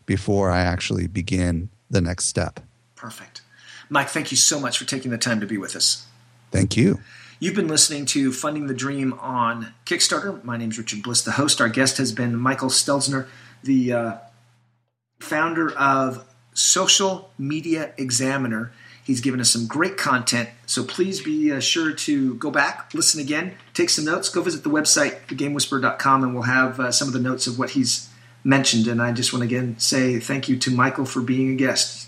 before 0.05 0.51
I 0.51 0.61
actually 0.61 1.07
begin 1.07 1.71
the 1.91 2.01
next 2.01 2.27
step. 2.27 2.61
Perfect. 2.97 3.43
Mike, 3.89 4.09
thank 4.09 4.31
you 4.31 4.37
so 4.37 4.61
much 4.61 4.77
for 4.77 4.85
taking 4.85 5.11
the 5.11 5.19
time 5.19 5.41
to 5.41 5.47
be 5.47 5.57
with 5.57 5.75
us. 5.75 6.07
Thank 6.51 6.77
you. 6.77 7.01
You've 7.41 7.55
been 7.55 7.69
listening 7.69 8.05
to 8.07 8.33
Funding 8.33 8.67
the 8.67 8.75
Dream 8.75 9.15
on 9.15 9.73
Kickstarter. 9.87 10.43
My 10.43 10.57
name 10.57 10.71
is 10.71 10.79
Richard 10.79 11.03
Bliss, 11.03 11.23
the 11.23 11.33
host. 11.33 11.61
Our 11.61 11.69
guest 11.69 11.99
has 11.99 12.13
been 12.13 12.37
Michael 12.37 12.69
Stelzner, 12.69 13.29
the 13.63 13.93
uh, 13.93 14.17
founder 15.21 15.71
of 15.79 16.27
Social 16.53 17.31
Media 17.39 17.93
Examiner 17.97 18.73
He's 19.09 19.23
given 19.23 19.41
us 19.41 19.49
some 19.49 19.67
great 19.67 19.97
content. 19.97 20.51
So 20.67 20.85
please 20.85 21.23
be 21.23 21.51
uh, 21.51 21.61
sure 21.61 21.95
to 21.95 22.35
go 22.35 22.51
back, 22.51 22.93
listen 22.93 23.23
again, 23.23 23.55
take 23.73 23.89
some 23.89 24.05
notes. 24.05 24.29
Go 24.29 24.43
visit 24.43 24.65
the 24.65 24.69
website, 24.69 25.27
thegamewhisperer.com, 25.29 26.25
and 26.25 26.35
we'll 26.35 26.43
have 26.43 26.79
uh, 26.79 26.93
some 26.93 27.09
of 27.09 27.15
the 27.15 27.19
notes 27.19 27.47
of 27.47 27.59
what 27.59 27.71
he's 27.71 28.11
mentioned. 28.45 28.87
And 28.87 29.01
I 29.01 29.13
just 29.13 29.33
want 29.33 29.41
to 29.41 29.47
again 29.47 29.79
say 29.79 30.21
thank 30.21 30.51
you 30.51 30.59
to 30.59 30.71
Michael 30.71 31.07
for 31.07 31.23
being 31.23 31.51
a 31.51 31.55
guest. 31.55 32.07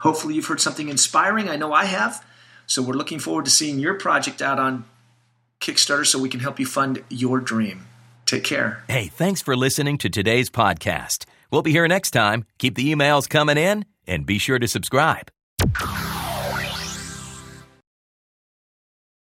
Hopefully, 0.00 0.34
you've 0.34 0.44
heard 0.44 0.60
something 0.60 0.90
inspiring. 0.90 1.48
I 1.48 1.56
know 1.56 1.72
I 1.72 1.86
have. 1.86 2.22
So 2.66 2.82
we're 2.82 2.92
looking 2.92 3.20
forward 3.20 3.46
to 3.46 3.50
seeing 3.50 3.78
your 3.78 3.94
project 3.94 4.42
out 4.42 4.58
on 4.58 4.84
Kickstarter 5.62 6.06
so 6.06 6.18
we 6.18 6.28
can 6.28 6.40
help 6.40 6.60
you 6.60 6.66
fund 6.66 7.02
your 7.08 7.40
dream. 7.40 7.86
Take 8.26 8.44
care. 8.44 8.84
Hey, 8.88 9.06
thanks 9.06 9.40
for 9.40 9.56
listening 9.56 9.96
to 9.96 10.10
today's 10.10 10.50
podcast. 10.50 11.24
We'll 11.50 11.62
be 11.62 11.72
here 11.72 11.88
next 11.88 12.10
time. 12.10 12.44
Keep 12.58 12.74
the 12.74 12.94
emails 12.94 13.30
coming 13.30 13.56
in 13.56 13.86
and 14.06 14.26
be 14.26 14.36
sure 14.36 14.58
to 14.58 14.68
subscribe. 14.68 15.30